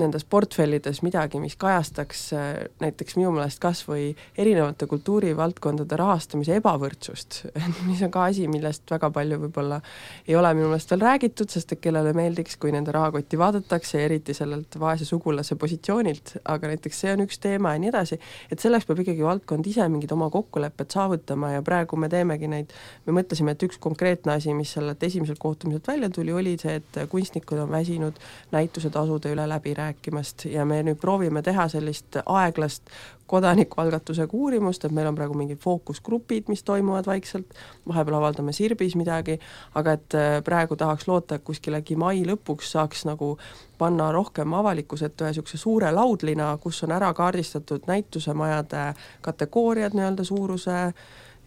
[0.00, 2.48] nendes portfellides midagi, mis kajastaks äh,
[2.82, 7.38] näiteks minu meelest kas või erinevate kultuurivaldkondade rahastamise ebavõrdsust,
[7.88, 9.80] mis on ka asi, millest väga palju võib-olla
[10.28, 14.36] ei ole minu meelest veel räägitud, sest et kellele meeldiks, kui nende rahakotti vaadatakse, eriti
[14.36, 18.20] sellelt vaese sugulase positsioonilt, aga näiteks see on üks teema ja nii edasi,
[18.52, 22.76] et selleks peab ikkagi valdkond ise mingid oma kokkulepped saavutama ja praegu me teemegi neid,
[23.08, 27.02] me mõtlesime, et üks konkreetne asi, mis sellelt esimeselt kohtumiselt välja tuli, oli see, et
[27.08, 28.20] kunstnikud on väsinud
[28.52, 32.90] näituse tasude üle läbi rääkima rääkimast ja me nüüd proovime teha sellist aeglast
[33.26, 37.56] kodanikualgatusega uurimust, et meil on praegu mingid fookusgrupid, mis toimuvad vaikselt,
[37.88, 39.38] vahepeal avaldame Sirbis midagi,
[39.74, 43.34] aga et äh, praegu tahaks loota, et kuskilegi mai lõpuks saaks nagu
[43.78, 48.86] panna rohkem avalikkuse ette ühe niisuguse suure laudlina, kus on ära kaardistatud näitusemajade
[49.26, 50.78] kategooriad nii-öelda suuruse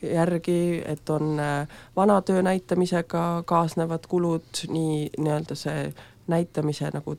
[0.04, 5.90] järgi, et on äh, vana töö näitamisega kaasnevad kulud, nii nii-öelda see
[6.28, 7.16] näitamise nagu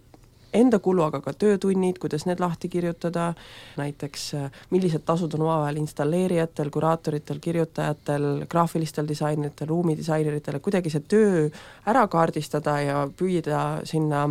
[0.55, 3.33] enda kulu, aga ka töötunnid, kuidas need lahti kirjutada,
[3.81, 11.07] näiteks äh, millised tasud on omavahel installeerijatel, kuraatoritel, kirjutajatel, graafilistel disaineritel, ruumidisaineritel, et kuidagi see
[11.09, 11.47] töö
[11.91, 14.27] ära kaardistada ja püüda sinna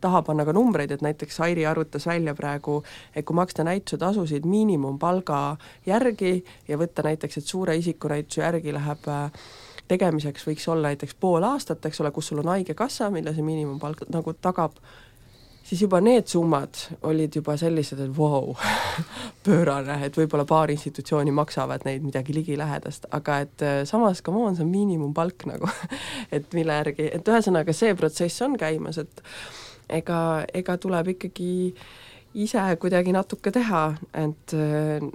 [0.00, 2.82] taha panna ka numbreid, et näiteks Airi arvutas välja praegu,
[3.16, 5.56] et kui maksta näituse tasusid miinimumpalga
[5.86, 9.30] järgi ja võtta näiteks, et suure isikunäituse järgi läheb äh,
[9.88, 14.06] tegemiseks võiks olla näiteks pool aastat, eks ole, kus sul on haigekassa, mille see miinimumpalk
[14.12, 14.76] nagu tagab,
[15.66, 18.54] siis juba need summad olid juba sellised, et vau wow,
[19.46, 24.56] pöörane, et võib-olla paar institutsiooni maksavad neid midagi ligilähedast, aga et äh, samas, come on,
[24.56, 25.70] see on miinimumpalk nagu
[26.36, 29.22] et mille järgi, et ühesõnaga see protsess on käimas, et
[30.00, 30.20] ega,
[30.54, 31.52] ega tuleb ikkagi
[32.36, 33.86] ise kuidagi natuke teha,
[34.22, 35.10] et äh,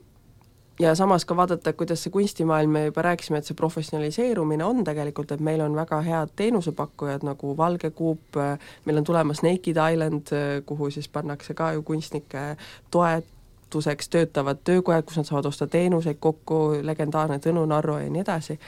[0.82, 5.32] ja samas ka vaadata, kuidas see kunstimaailm, me juba rääkisime, et see professionaliseerumine on tegelikult,
[5.32, 8.40] et meil on väga head teenusepakkujad nagu Valge Kuup,
[8.86, 10.34] meil on tulemas Naked Island,
[10.66, 12.46] kuhu siis pannakse ka ju kunstnike
[12.92, 18.60] toetuseks töötavad töökojad, kus nad saavad osta teenuseid kokku, legendaarne Tõnu Narro ja nii edasi,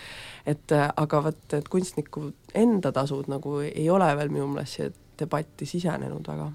[0.45, 5.65] et aga vot, et kunstniku enda tasud nagu ei ole veel minu meelest siia debatti
[5.69, 6.51] sisenenud väga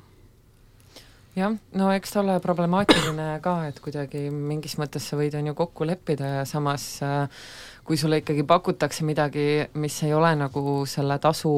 [1.38, 5.58] jah, no eks ta ole problemaatiline ka, et kuidagi mingis mõttes sa võid, on ju,
[5.58, 7.44] kokku leppida ja samas äh,
[7.88, 9.44] kui sulle ikkagi pakutakse midagi,
[9.80, 11.52] mis ei ole nagu selle tasu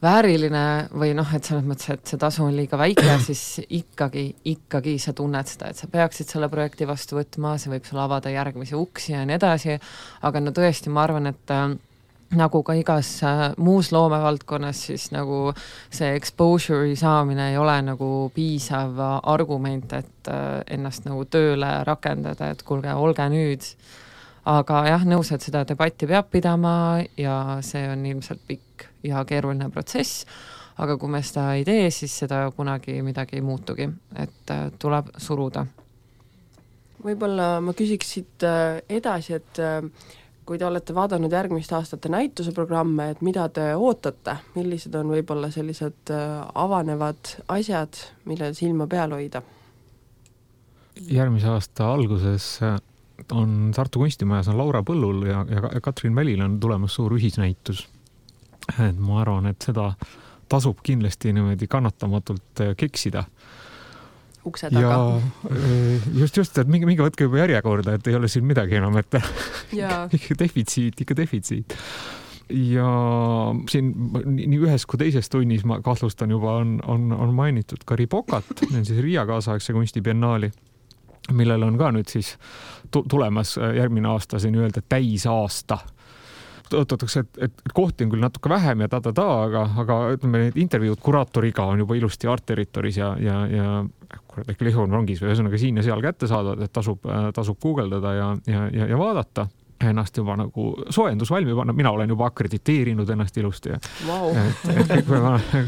[0.00, 0.62] vääriline
[0.96, 4.24] või noh, et selles mõttes, et see tasu on liiga väike, siis ikkagi,
[4.54, 8.32] ikkagi sa tunned seda, et sa peaksid selle projekti vastu võtma, see võib sulle avada
[8.32, 9.78] järgmisi uksi ja nii edasi,
[10.26, 11.68] aga no tõesti, ma arvan, et äh,
[12.36, 15.50] nagu ka igas äh, muus loomevaldkonnas, siis nagu
[15.90, 22.62] see exposure'i saamine ei ole nagu piisav argument, et äh, ennast nagu tööle rakendada, et
[22.66, 23.66] kuulge, olge nüüd.
[24.50, 29.68] aga jah, nõus, et seda debatti peab pidama ja see on ilmselt pikk ja keeruline
[29.70, 30.24] protsess,
[30.80, 35.12] aga kui me seda ei tee, siis seda kunagi midagi ei muutugi, et äh, tuleb
[35.18, 35.66] suruda.
[37.02, 38.44] võib-olla ma küsiks siit
[38.88, 39.60] edasi, et
[40.46, 45.50] kui te olete vaadanud järgmiste aastate näituse programme, et mida te ootate, millised on võib-olla
[45.54, 49.42] sellised äh, avanevad asjad, millel silma peal hoida?
[51.00, 52.76] järgmise aasta alguses äh,
[53.32, 57.86] on Tartu kunstimajas on Laura Põllul ja, ja Katrin Välil on tulemas suur ühisnäitus.
[58.78, 59.92] et ma arvan, et seda
[60.50, 63.24] tasub kindlasti niimoodi kannatamatult äh, keksida
[64.46, 65.20] ukse taga.
[65.50, 68.96] Eh, just, just, et minge, minge võtke juba järjekorda, et ei ole siin midagi enam,
[69.00, 69.20] et
[70.16, 71.76] ikka defitsiit, ikka defitsiit.
[72.50, 72.86] ja
[73.70, 73.92] siin
[74.26, 78.80] nii ühes kui teises tunnis ma kahtlustan juba on, on, on mainitud ka Ribokat, see
[78.80, 80.50] on siis Riia kaasaegse kunstibiennaali
[81.36, 82.34] millel on ka nüüd siis
[82.90, 85.78] tulemas järgmine aasta see nii-öelda täisaasta
[86.76, 91.00] oodatakse, et, et kohti on küll natuke vähem ja ta-ta-ta, aga, aga ütleme, need intervjuud
[91.02, 93.70] kuraatoriga on juba ilusti Art Territoris ja, ja, ja
[94.26, 97.06] kurat, äkki Lihon rongis või ühesõnaga siin ja seal kättesaadavad, et tasub,
[97.36, 99.48] tasub guugeldada ja, ja, ja, ja vaadata
[99.84, 103.72] ennast juba nagu soojendus valmi panna, mina olen juba akrediteerinud ennast ilusti
[104.06, 104.34] wow.
[104.36, 105.12] et, et kõik,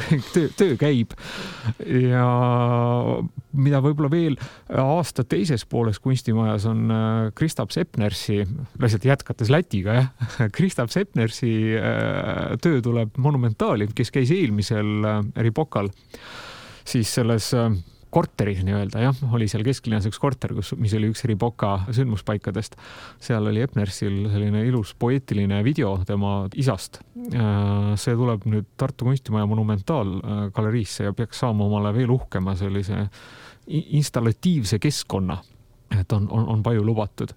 [0.08, 1.14] kõik töö, töö käib.
[1.86, 2.26] ja
[3.52, 4.36] mida võib-olla veel
[4.82, 8.42] aasta teises pooles kunstimajas on äh, Kristap Sepnersi,
[8.80, 10.10] lihtsalt jätkates Lätiga jah,
[10.56, 15.90] Kristap Sepnersi äh, töö tuleb Monumentaali, kes käis eelmisel äh, Ribokal
[16.84, 17.52] siis selles
[18.12, 22.76] korteris nii-öelda jah, oli seal kesklinnas üks korter, kus, mis oli üks Riboka sündmuspaikadest.
[23.22, 27.00] seal oli Epnersil selline ilus poeetiline video tema isast.
[27.32, 33.06] Äh, see tuleb nüüd Tartu kunstimaja monumentaalgaleriisse ja peaks saama omale veel uhkema sellise
[33.66, 35.38] installatiivse keskkonna.
[36.00, 37.34] et on, on, on palju lubatud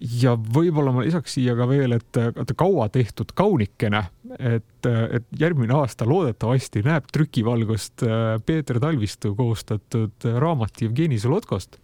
[0.00, 4.02] ja võib-olla ma lisaks siia ka veel, et vaata kaua tehtud kaunikene,
[4.38, 11.76] et, et järgmine aasta loodetavasti näeb trükivalgust äh, Peeter Talvistu koostatud raamat Jevgeni Solotkost,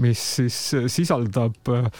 [0.00, 0.60] mis siis
[0.92, 1.90] sisaldab äh,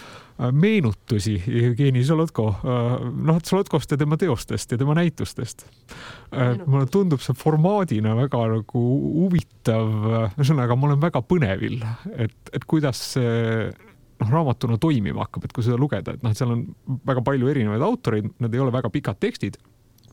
[0.52, 2.94] meenutusi Jevgeni Solotko, äh,
[3.28, 5.66] noh, Solotkost ja tema teostest ja tema näitustest.
[6.66, 8.84] mulle tundub see formaadina väga nagu
[9.20, 9.92] huvitav,
[10.34, 11.78] ühesõnaga ma olen väga põnevil,
[12.16, 13.68] et, et kuidas see
[14.20, 16.66] noh, raamatuna toimima hakkab, et kui seda lugeda, et noh, et seal on
[17.08, 19.58] väga palju erinevaid autoreid, need ei ole väga pikad tekstid.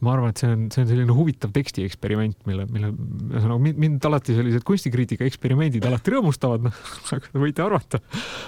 [0.03, 4.07] ma arvan, et see on, see on selline huvitav tekstieksperiment, mille, mille ühesõnaga mind, mind
[4.09, 6.81] alati sellised kunstikriitika eksperimendid alati rõõmustavad, noh,
[7.15, 8.01] aga te võite arvata.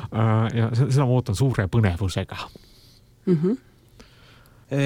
[0.09, 3.39] Äh, ja seda ma ootan suure põnevusega mm.
[3.39, 3.63] -hmm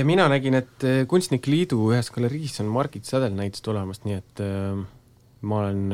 [0.04, 4.42] mina nägin, et äh, Kunstnike Liidu ühes galeriis on Margit Sädel näitus tulemas, nii et
[5.42, 5.86] ma olen,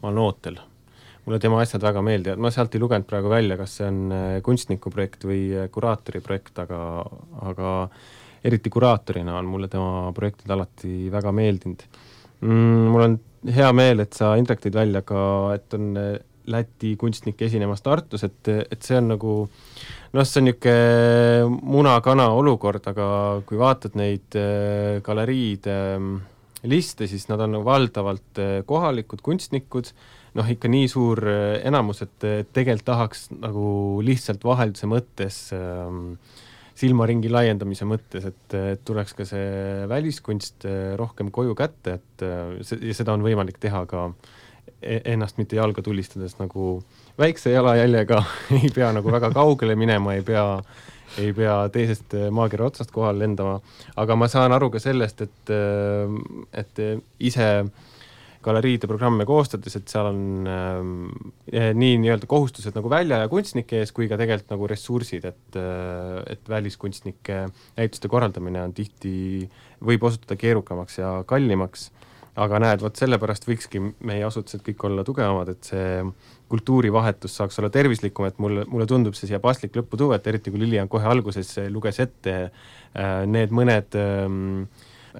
[0.00, 0.56] ma olen ootel
[1.26, 4.38] mulle tema asjad väga meeldivad, ma sealt ei lugenud praegu välja, kas see on äh,
[4.44, 6.80] kunstniku projekt või äh, kuraatori projekt, aga,
[7.50, 7.74] aga
[8.46, 11.84] eriti kuraatorina on mulle tema projektid alati väga meeldinud
[12.40, 12.88] mm,.
[12.94, 13.18] mul on
[13.52, 15.22] hea meel, et sa, Indrek, tõid välja ka,
[15.58, 16.10] et on äh,
[16.50, 22.88] Läti kunstnik esinemas Tartus, et, et see on nagu noh, see on niisugune muna-kana olukord,
[22.90, 23.04] aga
[23.46, 24.34] kui vaatad neid
[25.04, 25.76] galeriide
[26.72, 29.92] liste, siis nad on valdavalt kohalikud kunstnikud
[30.38, 33.64] noh, ikka nii suur äh, enamus, et tegelikult tahaks nagu
[34.06, 36.14] lihtsalt vahelduse mõttes ähm,
[36.80, 42.78] silmaringi laiendamise mõttes, et, et tuleks ka see väliskunst äh, rohkem koju kätte, et äh,
[42.80, 44.06] ja seda on võimalik teha ka
[44.80, 46.78] e-, ennast mitte jalga tulistades nagu
[47.20, 48.22] väikse jalajäljega
[48.62, 50.46] ei pea nagu väga kaugele minema, ei pea,
[51.20, 53.58] ei pea teisest maakera otsast kohale lendama,
[53.98, 55.54] aga ma saan aru ka sellest, et,
[56.62, 56.84] et
[57.18, 57.88] ise äh,
[58.44, 63.92] galeriide programme koostades, et seal on äh, nii nii-öelda kohustused nagu välja- ja kunstnike ees
[63.96, 67.40] kui ka tegelikult nagu ressursid, et äh,, et väliskunstnike
[67.76, 69.48] näituste korraldamine on tihti,
[69.84, 71.90] võib osutuda keerukamaks ja kallimaks,
[72.40, 76.04] aga näed, vot sellepärast võikski meie asutused kõik olla tugevamad, et see
[76.50, 80.52] kultuurivahetus saaks olla tervislikum, et mulle, mulle tundub see siia paslik lõppu tuua, et eriti
[80.52, 84.24] kui Lilian kohe alguses luges ette äh, need mõned äh,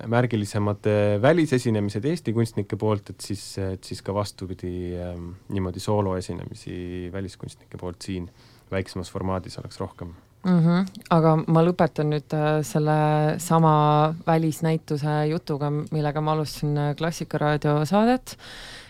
[0.06, 0.86] märgilisemad
[1.22, 8.02] välisesinemised Eesti kunstnike poolt, et siis, et siis ka vastupidi ähm, niimoodi sooloesinemisi väliskunstnike poolt
[8.06, 8.30] siin
[8.70, 10.14] väiksemas formaadis oleks rohkem
[10.44, 10.58] mm.
[10.58, 10.86] -hmm.
[11.10, 12.98] aga ma lõpetan nüüd äh, selle
[13.38, 18.36] sama välisnäituse jutuga, millega ma alustasin äh, Klassikaraadio saadet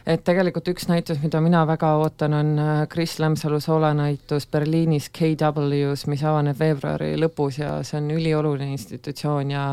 [0.08, 6.06] et tegelikult üks näitus, mida mina väga ootan, on äh, Kris Lemsalu soolanäitus Berliinis KW-s,
[6.10, 9.64] mis avaneb veebruari lõpus ja see on ülioluline institutsioon ja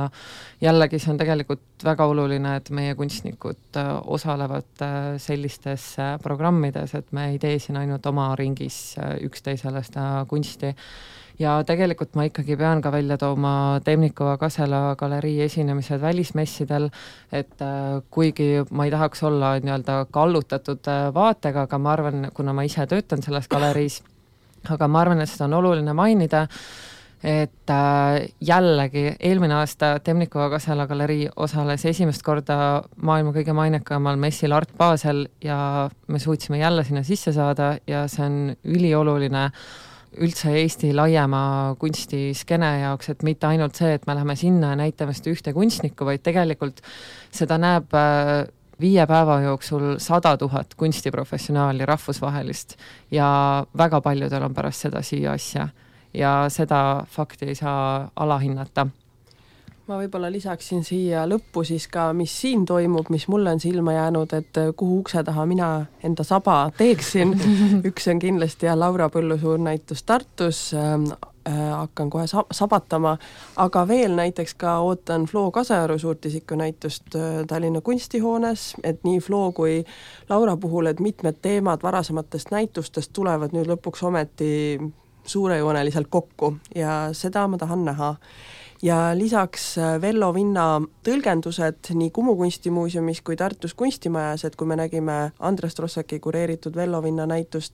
[0.61, 7.13] jällegi see on tegelikult väga oluline, et meie kunstnikud äh, osalevad äh, sellistes programmides, et
[7.15, 10.73] me ei tee siin ainult oma ringis üksteisele seda kunsti
[11.39, 16.89] ja tegelikult ma ikkagi pean ka välja tooma Temnikova Kasela galerii esinemised välismessidel,
[17.31, 22.53] et äh, kuigi ma ei tahaks olla nii-öelda kallutatud äh, vaatega, aga ma arvan, kuna
[22.57, 24.01] ma ise töötan selles galeriis,
[24.69, 26.47] aga ma arvan, et seda on oluline mainida,
[27.23, 34.53] et äh, jällegi eelmine aasta Temnikova Kasela galerii osales esimest korda maailma kõige mainekamal messil
[34.53, 39.49] Art Basel ja me suutsime jälle sinna sisse saada ja see on ülioluline
[40.17, 45.15] üldse Eesti laiema kunstiskeene jaoks, et mitte ainult see, et me läheme sinna ja näitame
[45.17, 46.81] seda ühte kunstnikku, vaid tegelikult
[47.35, 48.47] seda näeb äh,
[48.81, 52.77] viie päeva jooksul sada tuhat kunstiprofessionaali rahvusvahelist
[53.11, 55.67] ja väga paljudel on pärast seda siia asja.
[56.13, 58.87] Ja seda fakti ei saa alahinnata
[59.87, 64.33] ma võib-olla lisaksin siia lõppu siis ka, mis siin toimub, mis mulle on silma jäänud,
[64.35, 65.69] et äh, kuhu ukse taha mina
[66.03, 67.31] enda saba teeksin.
[67.89, 71.07] üks on kindlasti jah, Laura Põllu suurnäitus Tartus ähm,
[71.47, 73.15] äh,, hakkan kohe sab sabatama,
[73.63, 79.51] aga veel näiteks ka ootan Flo Kasearu suurtisiku näitust äh, Tallinna kunstihoones, et nii Flo
[79.55, 79.79] kui
[80.29, 84.51] Laura puhul, et mitmed teemad varasematest näitustest tulevad nüüd lõpuks ometi
[85.27, 86.57] suurejooneliselt kokku.
[86.75, 88.15] Ja seda ma tahan näha
[88.81, 90.67] ja lisaks äh, Vello Vinna
[91.05, 97.01] tõlgendused nii Kumu kunstimuuseumis kui Tartus kunstimajas, et kui me nägime Andres Trossaki kureeritud Vello
[97.03, 97.73] Vinna näitust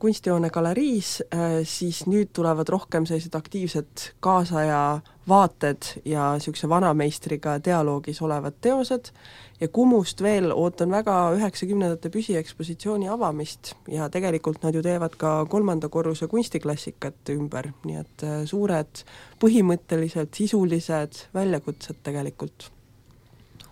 [0.00, 8.22] kunstihoone galeriis, äh, siis nüüd tulevad rohkem sellised aktiivsed kaasaja vaated ja niisuguse vanameistriga dialoogis
[8.22, 9.12] olevad teosed.
[9.60, 15.88] Ja Kumust veel ootan väga üheksakümnendate püsiekspositsiooni avamist ja tegelikult nad ju teevad ka kolmanda
[15.88, 19.04] korruse kunstiklassikat ümber, nii et äh, suured
[19.42, 22.70] põhimõttelised sisulised väljakutsed tegelikult.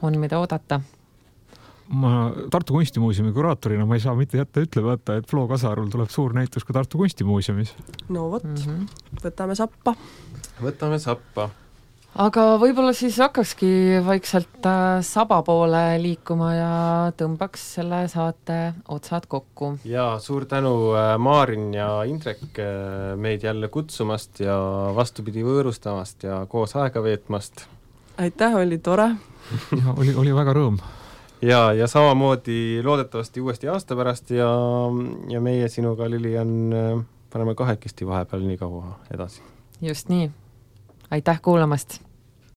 [0.03, 0.81] on, mida oodata
[1.89, 6.35] ma Tartu Kunstimuuseumi kuraatorina ma ei saa mitte jätta ütlemata, et Flo Kasarul tuleb suur
[6.35, 7.75] näitus ka Tartu Kunstimuuseumis.
[8.09, 9.23] no vot mm, -hmm.
[9.23, 9.95] võtame sappa.
[10.63, 11.51] võtame sappa
[12.23, 16.73] aga võib-olla siis hakkakski vaikselt äh, saba poole liikuma ja
[17.19, 18.59] tõmbaks selle saate
[18.93, 19.75] otsad kokku.
[19.85, 24.57] ja suur tänu, äh, Maarin ja Indrek, äh, meid jälle kutsumast ja
[24.97, 27.67] vastupidi võõrustamast ja koos aega veetmast.
[28.19, 29.11] aitäh, oli tore
[29.77, 30.81] ja oli, oli väga rõõm.
[31.47, 34.49] Ja, ja samamoodi loodetavasti uuesti aasta pärast ja,
[35.29, 36.49] ja meie sinuga, Lilian,
[37.33, 39.43] paneme kahekesti vahepeal nii kaua edasi.
[39.83, 40.31] just nii,
[41.11, 42.01] aitäh kuulamast